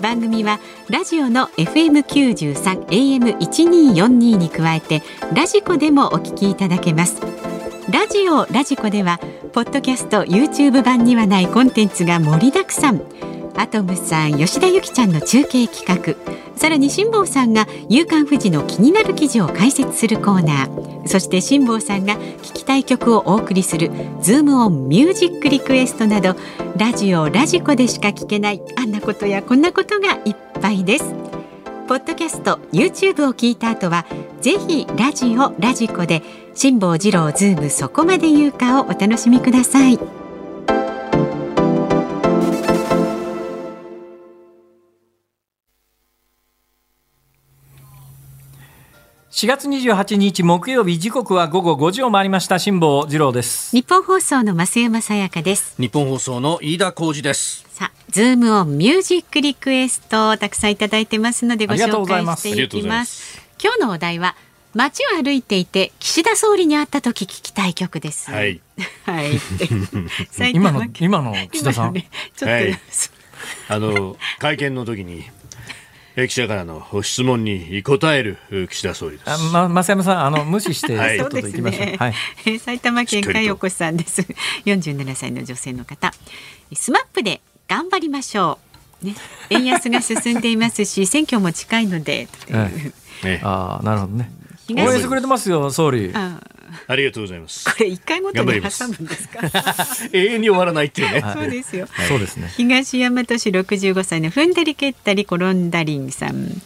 [0.00, 5.02] 番組はラジオの FM93 AM1242 に加えて
[5.34, 7.20] ラジコでもお聞きいただけます。
[7.90, 9.18] ラジオラジコでは
[9.52, 13.02] ポッドキャスト YouTube 版にはないコンテンツが盛りだくさん。
[13.56, 16.14] アトムさん吉田由紀ちゃんの中継企画。
[16.60, 23.90] さらに辛坊さんが「夕刊富士」の気になる記事を解説するコーナーそして辛坊さんが聞きたい曲をお送りする
[24.20, 26.36] 「ズームオンミュージックリクエスト」など
[26.76, 31.14] ラジオラジコでしか聞けないあんなことやこんなことがいっぱいです。
[31.88, 34.04] ポッドキャスト YouTube を聞いた後は
[34.42, 36.22] ぜひラジオラジコで
[36.54, 40.19] 辛坊治郎ズームそこまで言うかをお楽しみください。
[49.30, 52.58] 4月28日木曜日時刻は午後5時を回りました。
[52.58, 53.70] 辛坊治郎です。
[53.70, 55.80] 日本放送の増山さやかです。
[55.80, 57.64] 日本放送の飯田浩二です。
[57.70, 63.40] さあズームオンミュージックリクエストたくさんいただいてますのでご紹介していきます。
[63.62, 64.34] 今日のお題は
[64.74, 68.32] 街を歩いていて岸田総理に会った時聞きたい曲です。
[68.32, 68.60] はい。
[69.06, 69.40] はい。
[70.52, 72.80] 今の今の岸田さん、ね、ちょっと、はい。
[73.70, 75.30] あの会見の時にえ
[76.16, 78.38] 記者からの質問に答える
[78.70, 79.30] 岸田総理です。
[79.30, 81.86] あ、ま、増山さん、あの 無視して、はいとっとと行きましょう。
[81.86, 82.58] ねはい。
[82.58, 84.22] 埼玉県海おこさんです。
[84.64, 86.12] 47歳の女性の方。
[86.74, 88.58] スマップで頑張りましょ
[89.02, 89.06] う。
[89.06, 89.14] ね、
[89.48, 92.28] 円安が進んでいますし、 選挙も近いので。
[92.50, 94.30] はいね、ああ、なるほどね。
[94.70, 96.10] 応東援してくれてますよ、総理。
[96.14, 96.59] ああ
[96.96, 97.64] りがとうございます。
[97.64, 99.40] これ一回ごとに挟むんですか？
[100.12, 101.20] 永遠に終わらないっていうね。
[101.32, 101.86] そうですよ。
[102.08, 102.52] そうですね。
[102.56, 106.62] 東大和市65歳の踏んだり蹴ったり転んだりんさん。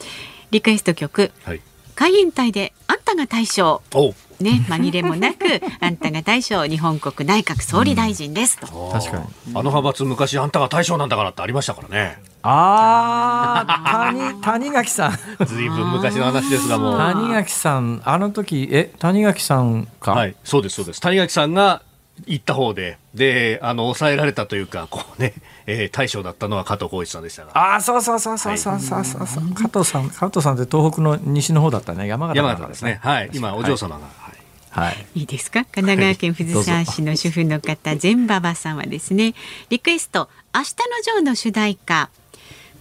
[0.51, 1.61] リクエスト曲はい。
[1.97, 3.83] 海援隊であんたが大将。
[3.95, 5.45] おうね、紛れもなく、
[5.81, 8.67] あんたが大将、日本国内閣総理大臣ですと。
[8.93, 9.23] 確かに。
[9.23, 12.19] あの派閥昔あんたが大将なんだからってありましたからね。
[12.47, 15.47] ああ、谷、谷垣さん。
[15.47, 16.99] ずいぶん昔の話ですがもう。
[16.99, 20.13] 谷垣さん、あの時、え、谷垣さんか？
[20.13, 21.01] はい、そうです、そうです。
[21.01, 21.81] 谷垣さんが
[22.27, 25.33] 行った方で、で、あの、抑えられたというか、こうね、
[25.67, 27.75] えー、大将だったのは加藤浩一さんでしたが。
[27.77, 32.47] あそうそうそうそうそうそうそう、はい、加藤さん、加藤さんって東北の西の方だったね、山形、ね。
[32.47, 33.01] 山形ですね。
[33.03, 34.05] はい、今、お嬢様が。
[34.05, 34.35] はい
[34.71, 35.65] はい、いいですか？
[35.67, 39.33] 神奈川県藤沢市の主婦の方、全馬場さんはですね
[39.71, 42.11] リクエスト「明日のジョー」の主題歌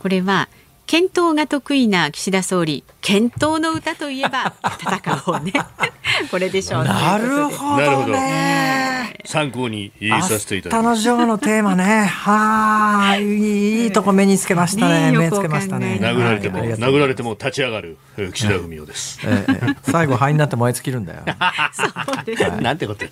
[0.03, 0.49] これは、
[0.85, 5.53] 検討が得意な岸田総理、検討の歌といえば、戦おうね。
[6.29, 6.83] これでしょう。
[6.83, 9.15] なるほどね。
[9.23, 9.93] 参考に
[10.27, 11.01] させていただき明日のます。
[11.01, 12.03] ジョーのテーマね。
[12.03, 15.11] はあ、いいいいとこ目につけましたね。
[15.11, 15.99] ねえ目つけましたね。
[16.01, 19.21] 殴られても、はい殴られても立ち上がるえー岸田文雄です。
[19.23, 21.21] ええええ最後灰になって燃え尽きるんだよ。
[21.71, 21.85] そ
[22.21, 23.05] うですなんてこと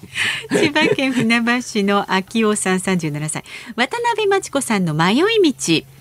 [0.49, 3.45] 千葉県船橋市の秋尾さん37歳
[3.77, 6.01] 渡辺真知子さんの迷い道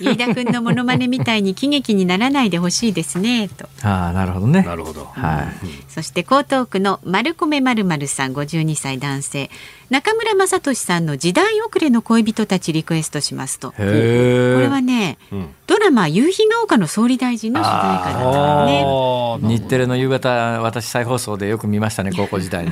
[0.00, 4.62] 飯田君のモノマネみたいに喜劇にならないでほしいですねとああ、なるほどね。
[4.62, 5.04] なるほど。
[5.04, 5.46] はい。
[5.88, 9.50] そして江東区の丸米まるまるさん52歳男性
[9.90, 14.60] 中村雅俊さんの時代遅れの恋人たちリクエストしますとこへえ。
[14.60, 20.28] れはねうんドラマ夕日が丘の総理大臣の主題歌だったのね日テレの夕方、
[20.62, 22.70] 私再放送でよく見ましたね、 高校時代に。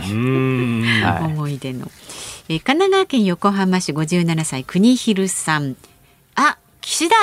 [1.03, 1.25] はい。
[1.25, 1.91] 思い出の、
[2.49, 5.77] えー神奈川県横浜市57歳国広さん
[6.35, 7.15] あ岸田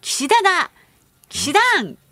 [0.00, 0.70] 岸田だ
[1.28, 1.60] 岸田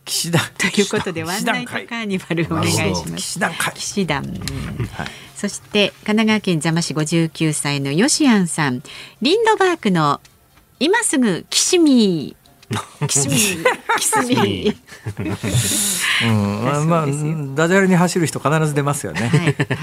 [0.05, 0.39] 岸田。
[0.57, 3.16] ということでワンナイトカーニバルお願いします。
[3.16, 3.74] 岸田会。
[3.74, 5.07] 岸田、うんはい。
[5.34, 8.84] そして神奈川県座間市59歳のヨシアンさん。
[9.20, 10.20] リンドバークの
[10.78, 13.64] 今すぐキシミーキシミー
[13.99, 14.76] キスミー
[16.24, 17.07] うん、まあ、まあ、
[17.55, 19.28] ダジャレに走る人必ず出ますよね。
[19.28, 19.41] はい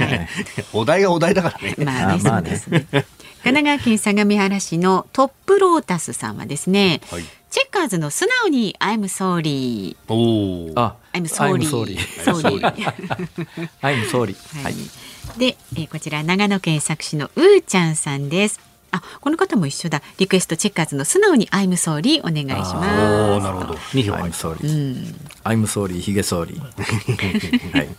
[0.10, 0.30] はい。
[0.72, 1.76] お題がお題だからね。
[1.80, 2.58] まあね、あまあね。
[2.58, 3.06] そうですね。
[3.44, 7.24] 神奈川県相模原市のトップロータスさんはですね、はい。
[7.50, 9.98] チェッカーズの素直に I'm sorry。
[10.08, 10.80] おお。
[10.80, 11.60] あ、I'm sorry.
[11.68, 11.98] sorry.
[12.24, 12.62] sorry.
[13.82, 14.34] I'm sorry.
[14.60, 14.89] ははいい。
[15.38, 18.72] で、えーこちら長野県佐久市のうーちゃんさんです。
[18.94, 20.02] あ、この方も一緒だ。
[20.20, 23.80] リクエストチェッカーズの素直に I'm sorry お願いしおまお、なるほど。
[23.94, 24.48] 二票入 I'm った。
[24.48, 24.60] sorry.
[24.60, 24.68] す。
[24.68, 25.30] うん。
[25.44, 26.00] I'm sorry.
[26.00, 26.60] ひげ sorry.
[27.74, 27.89] はい。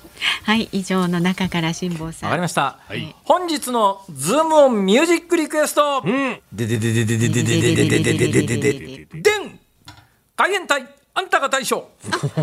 [0.44, 2.30] はい、以上の中から辛坊さん。
[2.30, 2.78] わかりました。
[2.86, 6.02] はい本日のズームオンミュージックリクエスト。
[6.04, 6.40] うん。
[6.52, 9.58] でででででででででででででででででん。
[10.36, 11.88] 海援隊あんたが大将。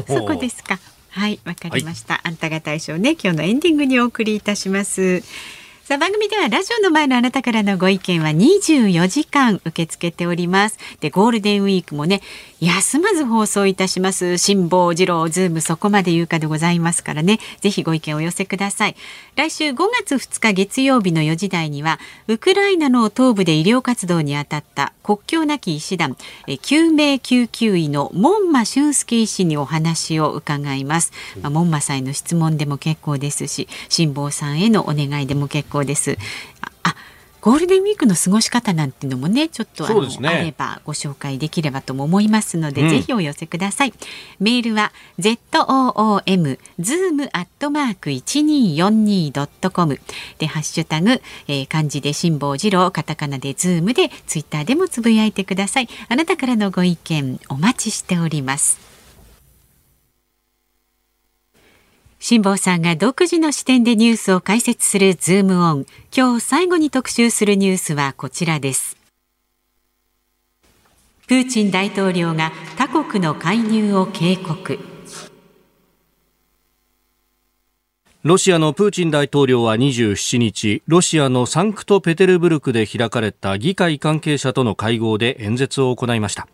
[0.08, 0.80] そこですか。
[1.10, 2.22] はい、わかりました。
[2.24, 5.24] あんたが大将ね、今日のエンディングにお送りいたします。
[5.92, 10.78] さあ番組ではラジオの前のあなたからのご意見は24時間受け付けております。
[11.02, 12.22] でゴールデンウィークもね
[12.62, 18.96] 休まず放送いたします辛坊治郎ズームそこまで言うかでございますからねぜひご意見をお寄せください。
[19.36, 26.16] 来週5月2日月曜日の4時台にはウクライナの東部で医療活動に当たった国境なき医師団
[26.62, 31.14] 救命救急医の門馬俊介医師にお話を伺います。
[31.42, 36.18] まあ、門馬さんへの質問でも結構ですし辛坊さんへのお願いでも結構です。
[37.42, 43.94] ゴールデンウィークの過ごし方なんていうのもねちょっとあの、ねあればご紹介できればとも思いますので、うんぜひお寄せください。
[44.40, 50.00] メールは z o o m zoom アットマーク一二四二ドットコム
[50.38, 55.90] でハッシュタグ、えー漢字で辛坊治郎カタカナでズームでツイッターでもつぶやいてください。
[56.10, 58.91] あなたからのご意見お待ちしております。
[62.24, 65.88] 辛坊さんが独自の視点でニュースを解説するズームオン。
[66.16, 68.96] 今日最後に特集するニュースはこちらです。
[71.28, 74.78] プーチン大統領が他国の介入を警告。
[78.22, 86.48] ロシアのプーチン大統領は27日、ロシアのサンクトペテルブルクで開かれた議会関係者との会合で演説を行いました。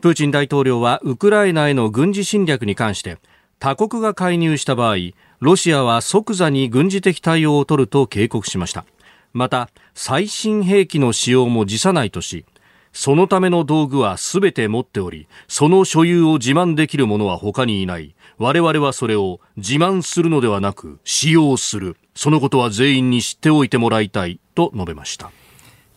[0.00, 3.18] プーチン大統領はウクライナへの軍事侵略に関して、
[3.62, 4.96] 他国が介入した場合、
[5.38, 8.84] ロシアは即座に軍事的対応を取ると警告しました。
[9.32, 12.44] また、最新兵器の使用も辞さないとし、
[12.92, 18.16] そのための道具はすべて持っており、その所有を自慢できる者は他にいない。
[18.36, 21.96] 我々はそれを自慢するのではなく、使用する。
[22.16, 24.40] そのことは全員に知っておいてもらいたい。
[24.56, 25.30] と述べました。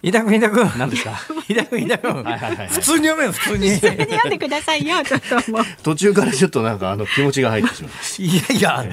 [0.06, 0.72] 飯田君飯田君。
[0.78, 1.12] 何ですか？
[1.49, 2.14] 飯田君飯田君。
[2.14, 3.70] はいはいはい普通に読めよ普通に。
[3.80, 3.93] 読
[4.28, 5.66] んでくださいよちょっともう。
[5.82, 7.89] 途中からちょっとなんかあの気持ちが入ってしま
[8.20, 8.24] い。
[8.26, 8.86] いやいや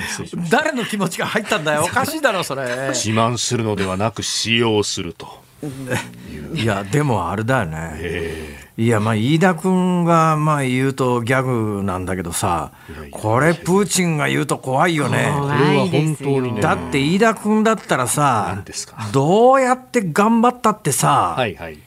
[0.48, 1.84] 誰の気持ちが入ったんだよ。
[1.84, 2.62] おかしいだろそれ。
[2.94, 5.42] 自慢するのではなく使用すると。
[6.54, 8.62] いやでもあれだよね。
[8.76, 12.72] いやまあ飯田君がまあ言うとギャグなんだけどさ
[13.10, 15.30] これプーチンが言うと怖いよね。
[15.34, 16.40] 怖いですよ。
[16.40, 18.62] にだって飯田君だったらさ
[19.12, 21.78] どうやって頑張ったってさ、はいはい。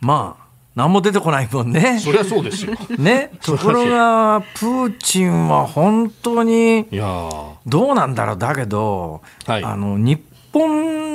[0.00, 1.98] まあ何も出てこないもんね。
[1.98, 2.72] そりゃそうですよ。
[2.98, 7.54] ね、ところがプーチンは本当にいやー。
[7.66, 8.38] どうなんだろう。
[8.38, 9.64] だけど、はい。
[9.64, 10.22] あの日
[10.52, 11.07] 本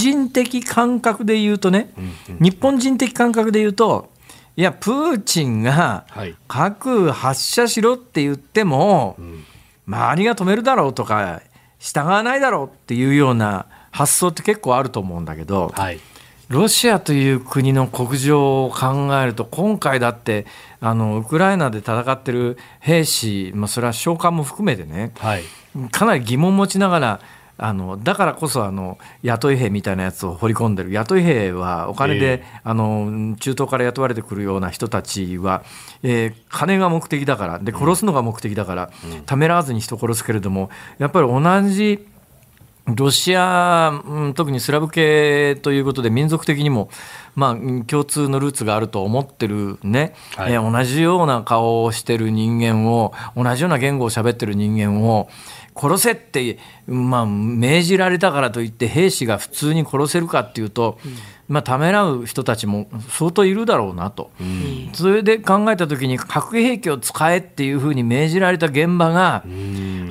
[0.00, 1.90] 人的感覚で言うとね、
[2.40, 4.10] 日本人的感覚で言うと
[4.56, 9.16] いやプーチンがはい核発射しろって言っても、
[9.86, 11.42] 周りが止めるだろうとか
[11.78, 16.00] 従わないだろうっていうような発想って結構あると思うんだけど、はい。
[16.48, 20.46] ロシアという国の国情を考えると今回だって
[20.80, 25.44] あのウクライナで戦ってる兵士、まあ、それは召喚も含めてねはい。
[25.92, 27.20] かなり疑問を持ちながら
[27.62, 30.90] あのだからこそあの雇い兵みたいなやつを掘り込んでる。
[30.92, 35.62] 雇い兵はお金で、えあの中東から雇われてくるような人たちは、
[36.02, 37.58] えー金が目的だから。
[37.58, 38.90] で殺すのが目的だから、
[39.26, 42.06] ためらわずに人を殺すけれどもやっぱり同じ
[42.86, 46.88] ロシア、うん特にスラブ系ということで民族的にも、
[47.34, 50.52] まあ、うん共通のルーツがあると思ってるね、はい。
[50.52, 55.28] えー同じような顔をしてる人間を同じような言語を喋ってる人間を
[55.80, 60.98] 殺せって、まあ、命じられたからといって兵士が普通に殺せるかっていうと、
[61.48, 64.30] まあ、ためらう人たちも相当いるだろうなと。
[64.92, 69.44] それで考えた時に核兵器を使えっていうふうに命じられた現場が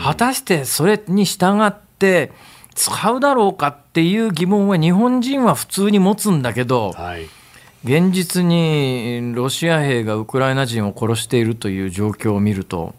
[0.01, 2.31] 果たしてそれに従って
[2.73, 7.27] 使うだろうかっていう疑問は日本人は普通に持つんだけどはい。
[7.85, 12.93] 現実にロシア兵がウクライナ人を殺しているという状況を見ると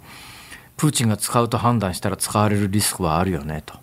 [0.81, 3.75] プーチンが使うと判断したら使われるリスクはあるよねと。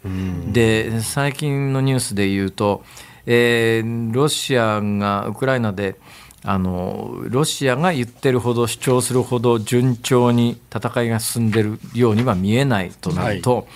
[0.51, 2.83] で最近のニュースで言うと、
[3.27, 5.95] えーロシアがウクライナで
[6.43, 13.67] あのロシアが言ってるほど主張するほど順調に戦いが進んでるようには見えないとなると、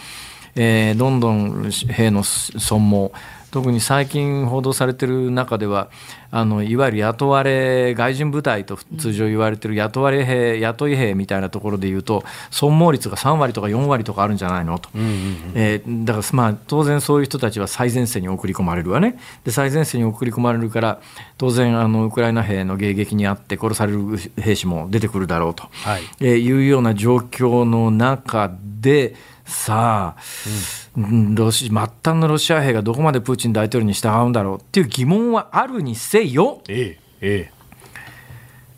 [0.56, 3.12] えーどんどん兵の損耗
[3.52, 5.90] 特に最近報道されている中では
[6.32, 19.20] あのいわゆる雇われ外人部隊と通常言われている雇われ兵雇い兵みたいなところでいうと損耗率が3割とか4割とかあるんじゃないのと、えーだから、まあ、当然そういう人たちは最前線に送り込まれるわね。
[19.44, 21.02] で最前線に送り込まれるから
[21.38, 26.02] 当然あのウクライナ兵の迎撃にあって殺される兵士も出てくるだろうと、はい。
[26.22, 37.00] えーいうような状況の中でさあ、うんロシ末端のロシア兵がどこまでプーチン大統領に従うんだろうっていう疑問はあるにせよええ。
[37.22, 37.62] ええ。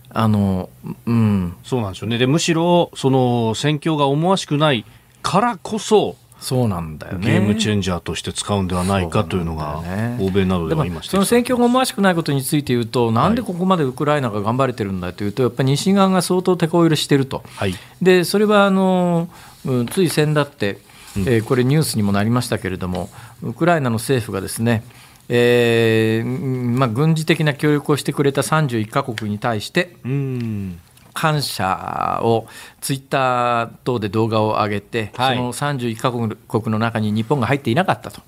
[0.09, 0.69] あの、
[1.07, 2.19] うん、そうなんですよね。
[2.19, 4.85] で、むしろ、その、戦況が思わしくない
[5.23, 7.31] からこそ、そうなんだよね。
[7.31, 19.29] ゲームチェンジャーとして使うんではないかというのがね欧米などでは今その戦況が思わしくないことについて言うと、なんでここまでウクライナが頑張れてるんだというと、やっぱり西側が相当手こ入れしてると、はいでそれはあの、
[19.65, 20.79] うんつい先だって、
[21.17, 23.09] えーこれ、ニュースにもなりましたけれども、
[23.41, 24.83] ウクライナの政府がですね、
[25.29, 30.79] えーうんまあ、軍事的な協力をしてくれた31カ国に対して、うん。
[31.13, 32.47] 感謝を
[32.81, 35.37] ツイッター等で動画を上げて、はい。
[35.37, 38.21] その31カ国の中に日本が入っていなかったと、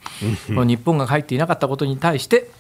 [0.48, 2.52] 日本が入っていなかったことに対して、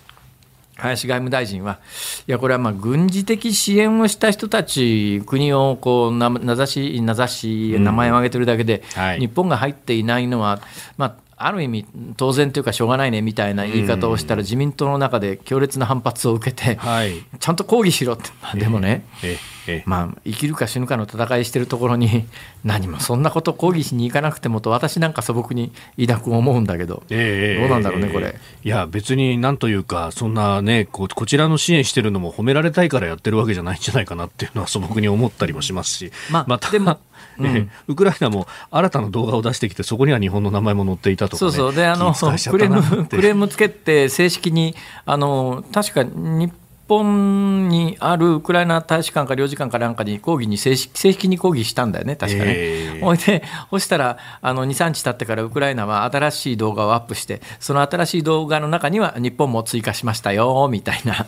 [0.77, 1.79] 林外務大臣は、
[2.27, 9.19] いや、これはまあ軍事的支援をした人たち、国をこうな名指し、名指し、名前を挙げてるだけで、はい。
[9.19, 10.61] 日本が入っていないのは、
[10.97, 11.85] まあ、ある意味、
[12.17, 17.23] 当然というか、しょうがないねみたいな言い方をしたら、自民党の中で強烈な反発を受けて、はい。
[17.39, 19.05] ちゃんと抗議しろって、まあでもね。
[19.23, 19.83] ええ。
[19.85, 22.25] まあ、生きるか死ぬかの戦いしてるところに
[22.63, 28.35] 何もそんなこと抗議しに行かなくてもと私なんか素朴に飯田君思うんだけど、ええどうなんだろうねええこれ。
[28.63, 36.99] いや別になんというかそんなねここちらの支援してるのも褒められたいからやってるわけじゃないんじゃないかなっていうのは素朴に思ったりもしますし、まあたでも
[37.39, 44.75] ええ ウクライナも新たな動画を出してきてそこには日本の名前も載っていたとか、ね、そうそうであのクレームクレームつけて正式に
[45.05, 46.53] あの確か日
[46.87, 52.53] 本にあるウクライナ大使館か領事館かなんかに抗議に正式正式に抗議したんだよね確かね。
[52.55, 61.25] ええほいで そしたらあの23日経ってからウクライナは新しい動画をアップしてその新しい動画の中には日本も追加しましたよみたいな。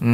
[0.00, 0.08] うー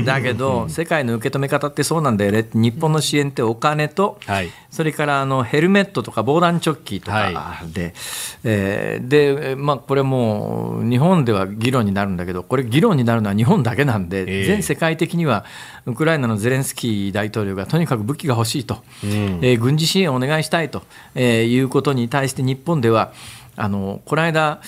[0.00, 0.04] ん。
[0.04, 2.46] だけど世界の受け止め方ってそうなんだよね。
[2.52, 4.50] 日本の支援ってお金と、はい。
[4.70, 7.94] それからあのヘルメットとか防弾チョッキとかで、
[8.42, 14.44] えーでまあ、これもう日本では議論になるんだけどこれ議論になるのは日本だけなんで、ええ。
[14.44, 15.44] 全世界的には
[15.84, 20.82] ウクライナのゼレンスキー大統領がとにかく武器が欲しいと、えー軍事支援をお願いしたいと、
[21.14, 23.12] えーいうことに対して日本では
[23.56, 24.60] あのこの間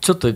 [0.00, 0.32] ちょっと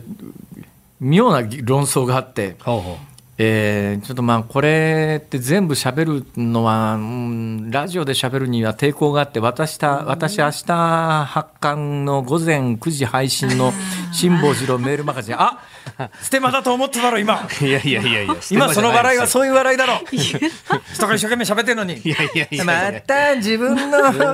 [1.00, 2.56] 妙な論争があって。
[2.60, 3.07] ほうほう
[3.40, 13.72] えーちょっとまあこれって全部喋るのは、うんラジオで喋るには抵抗があって私た私明日発刊の午前9時配信の
[14.12, 15.40] 辛坊治郎メールマガジン。
[15.40, 15.58] あ
[16.20, 17.46] ステマだと思った だろ 今。
[17.60, 20.00] いやいやいやいや今その笑いはうそういう笑いだろ。
[20.10, 21.94] 人が一生懸命喋ってるのに。
[21.98, 22.72] いやいやいやま
[23.06, 23.80] た自分の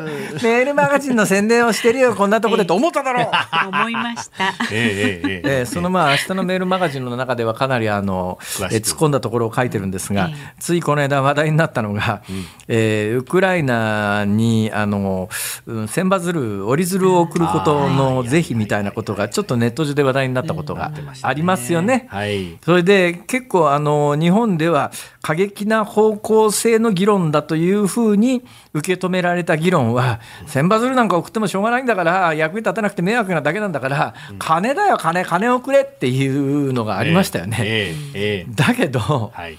[0.00, 3.30] メールマガジンの宣伝をしてるよこんなとこでと思っただろ。
[3.68, 4.55] 思いました。
[4.70, 8.38] ええそのまあ明日のメールマガジンの中ではかなりあの、
[8.70, 12.22] えー突っ込んだところを書いてるんですが、えついこの間話題になったのが、
[12.68, 15.28] えーウクライナにあの
[15.66, 20.92] うん千羽鶴折り鶴を送ることの是非みたいなことがちょっとネット上で話題になったことが
[21.22, 22.07] ありますよね。
[22.11, 22.59] はい。
[22.64, 24.92] それで結構あの日本では
[25.22, 28.45] 過激な方向性の議論だというふうに
[28.75, 37.57] 受け止められた議論は千羽鶴なんか送ってもしょうがないんだから役に立たなくて迷惑なだけなんだから金だよ金金をくれっていうのがありましたよね。
[37.61, 38.53] ええええ。
[38.53, 39.57] だけどはい。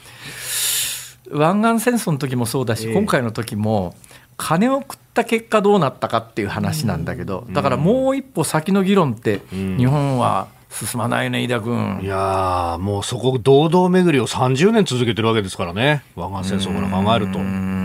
[1.32, 2.94] 湾岸戦争の時もそうだし、ええ。
[2.94, 3.96] 今回の時も
[4.38, 9.78] 金を食った結果どうなったかっていう話なんだけど、だからもう一歩先の議論ってん。
[9.78, 12.02] 日本は進まないね飯田君。
[12.04, 16.04] いやーもうそこ堂々巡りを30年続けてるわけですからね。
[16.16, 17.40] 湾岸戦争から考えると。
[17.40, 17.85] うん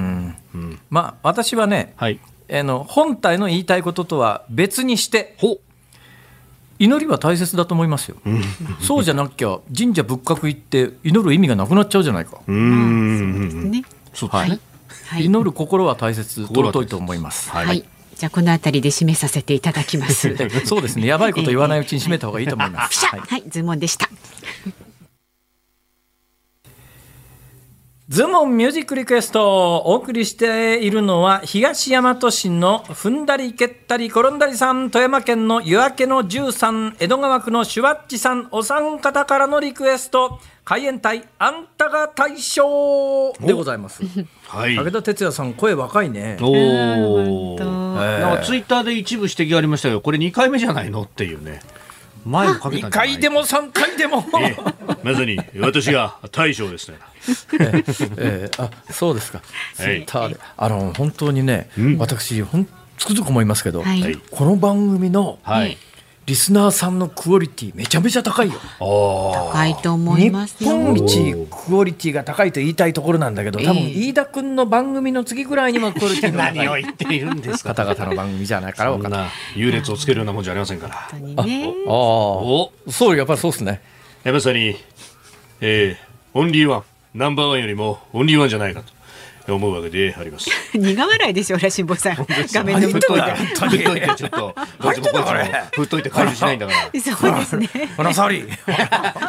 [0.91, 2.20] まあ私はね、はい
[2.53, 5.61] あの本体の言いたいこととは別にしてほ
[6.80, 8.16] 祈りは大切だと思いますよ。
[8.80, 12.41] そうじゃなきゃ神社仏閣行って祈る意味がなくなっちゃうじゃないか。
[12.47, 13.84] うーんね。
[14.14, 15.26] そうはいはい。
[15.26, 17.51] 祈る心は大切、尊いと思います。
[17.51, 17.84] はいはい。
[18.16, 20.34] じゃあこのあたりで締めさせていただきます。
[20.34, 21.07] で そうですね。
[21.07, 23.05] やばいこと言わないうちに締めた方がいいと思います。
[23.07, 24.09] はいはい、ズーモンでした。
[28.11, 44.02] ズモンミュージックリクエストをお送りしているのは東大和市の踏んだり蹴ったり転んだりさん富山県の夜明けの13江戸川区のシュワッチさんお三方からのリクエスト海援隊あんたが大将でございます。
[44.48, 44.74] はい。
[44.74, 51.61] 武田鉄矢さん声若いねおおなんかツイッターで一部指摘がありましたけどこれ2回目じゃないのっていうね
[52.24, 53.08] 前もかけた2んじゃない？
[53.12, 54.96] 回でも3回でも、ええ。
[55.02, 56.98] まさに私が大将ですね。
[58.18, 59.42] えーあそうですか、
[59.78, 60.06] はい。
[60.56, 62.66] あの本当にね、私ほん
[62.98, 64.16] つくづく思いますけど、はいはい。
[64.30, 65.76] この番組のはい
[66.31, 68.55] リスナーさんのクオリティめちゃめちゃ高いよ。
[68.78, 70.70] 高いと思い日ますよ。
[70.70, 76.83] 本一クオリティが高いと言いたいところなんだけど多分ええ飯田君の番組の次ぐらいにもクオリティの何を高い。
[76.83, 79.26] 言っているんですか方々の番組じゃないから分かんな。
[79.57, 80.95] 優劣をつけるようなもんじゃありませんから。
[81.11, 81.74] 本当にね。
[81.89, 83.83] あおあそうやっぱりそうですね。
[84.24, 84.76] えまさに、
[85.61, 88.93] えーオンリーワン、ナンバーワンよりもオンリーワンじゃないかと
[89.57, 90.48] 思うわけであります。
[90.74, 92.26] 苦笑いでしょ、らしんぼさん。
[92.53, 93.36] 画面の振 っといてで。
[93.36, 95.24] 振っといてちょっとどっちもこっちも
[95.72, 97.68] 振っといて回収しないんだからそうですね。
[97.96, 98.44] この総理、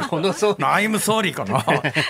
[0.09, 1.63] このそうアイム総理かな。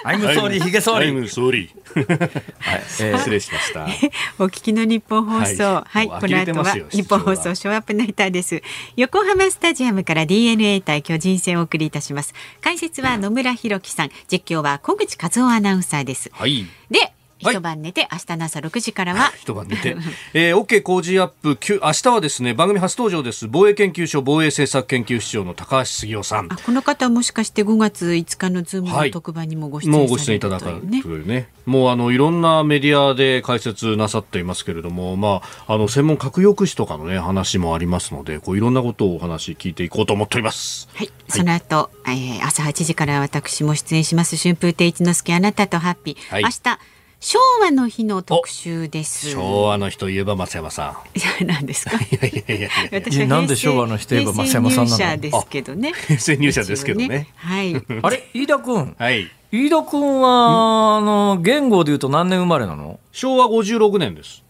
[0.03, 1.05] アイム総理ひげ総理。
[1.07, 1.69] アイム総理。
[1.95, 3.87] はいえー失礼しました
[4.39, 5.63] お聞きの日本放送。
[5.63, 8.61] ははいこの後は日本放送ショーアップナイターです。
[8.95, 12.33] 横浜スタジアムから DNA 対巨人戦をお送りいたします。
[12.61, 16.29] 解説は野村弘樹さん、実況は小口和夫アナウンサーです。
[16.33, 17.13] はいで、はい
[17.49, 19.31] 一晩寝て明日の朝6時からは。
[19.39, 19.95] 一晩寝て、
[20.33, 21.57] えー、OK 工事アップ。
[21.57, 23.47] きゅ明日はですね番組初登場です。
[23.47, 26.51] 防衛研究所防衛政策研究室長の高橋杉雄さん。
[26.51, 29.09] あこの方はもしかして5月5日のズームはい。
[29.09, 31.49] の特番にもご出演もうご出演いただくというね。
[31.65, 40.89] もうあのいろんなメディアで解説なさっていますけれども、まあ、あの専門核抑止とかの、ね、話もありますのでこういろんなことをお話聞いていこうと思っております。
[40.93, 46.43] はい、その後、えー朝8時から私も出演します春風亭一之輔あなたとハッピー、はい。
[46.43, 46.79] 明日
[47.23, 49.29] 昭和の日の特集です。
[49.29, 51.95] 昭和の日といえば松山さいやなんですか？
[51.95, 52.01] ん。
[52.01, 54.97] いやいやいやいや私はなんで昭和の日といえば増山さんなの？
[54.97, 55.93] 平成入社ですけどね。
[55.93, 57.27] 平成入社ですけどね。
[57.37, 57.75] はい。
[58.01, 58.95] あれ飯田君。
[58.97, 59.29] はい。
[59.51, 62.99] 飯田君は、あの言語で言うと何年生まれなの？
[63.11, 64.43] 昭和56年です。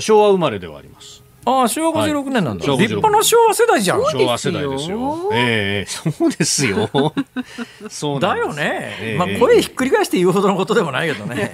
[0.00, 1.17] 昭和生まれではあります。
[1.44, 2.78] ああ昭和56年なんだ、はい。
[2.78, 4.00] 立派な昭和世代じゃん。
[4.02, 5.30] 昭和世代ですよ。
[5.32, 6.90] ええそうですよ。
[7.88, 9.18] そうだよね、ええ。
[9.18, 11.52] まあ声ひっくり返して言うほどのことでもないけどね。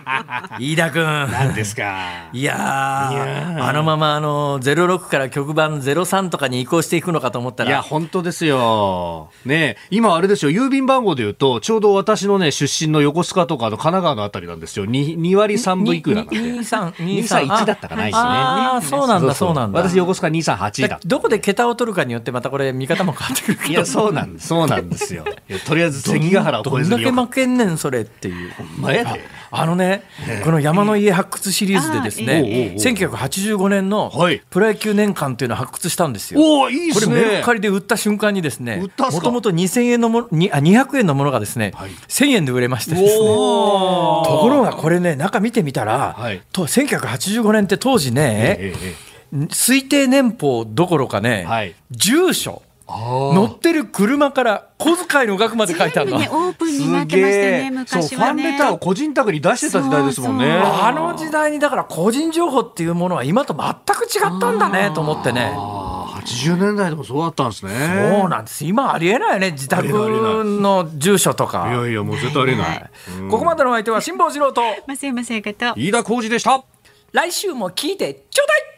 [0.58, 1.04] 飯田君。
[1.04, 2.28] なんですか。
[2.32, 9.30] いやーあのままあの06から局番03とかに移行していくのかと思ったいや、ら本当ですよ。
[9.44, 14.86] ね今あれですよ、郵便番号で言うと、ちょうど私のね、出身の横須賀とかの神奈川のあたりなんですよ。
[14.86, 16.36] 2, 2割3分いくらなんで。
[16.36, 18.20] 231だったかないしね。
[18.20, 21.00] ああそうなんだそうなんだ私横須賀238だ。
[21.06, 24.48] どこで桁を取るかによってまたこれ見方も変わってくるけどいや、そうなんです。
[24.48, 25.24] そうなんですよ。
[25.66, 28.62] とりあえず関ヶ原をどんだけ超えずによかっ負けんねんそれっていうた。
[28.80, 29.20] 前で。
[29.50, 30.02] あのね、
[30.44, 36.40] この山の家発掘シリーズでですあね、ええ1985年のはいプロ野球年間っていうのを発掘したんですよ。
[36.40, 36.74] これ
[37.06, 37.42] メルね。
[37.44, 56.18] カリで売った瞬間にですねもともと2000円のものにあ200円のものがですね、はい1000円で売れましてですねおところがこれね中見てみたら、はいと1985年って当時ね、ええええ推定年俸どころかね、はい住所あ乗ってる車から小遣いの額まで書いてあるの。
[56.18, 60.44] 全部ねオープンになってましたねそう、昔はねファンレターを個人宅に出してた時代ですもんね。
[60.44, 65.52] そうそうあの時代にだから個人情報っていうものは今と全く違ったんだねと思ってね。
[65.56, 67.72] ああ、80年代でもそうだったんですね。
[68.20, 68.64] そうなんです。
[68.64, 69.50] 今ありえないよね。
[69.50, 71.68] 自宅の住所とか。
[71.68, 72.90] いやいや、もう絶対ありえない。
[73.28, 76.62] ここまでのお相手は辛坊治郎と、と飯田浩二でした。
[77.10, 78.75] 来週も聞いてちょうだい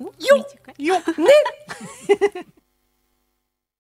[0.00, 0.36] よ
[0.78, 2.54] よね。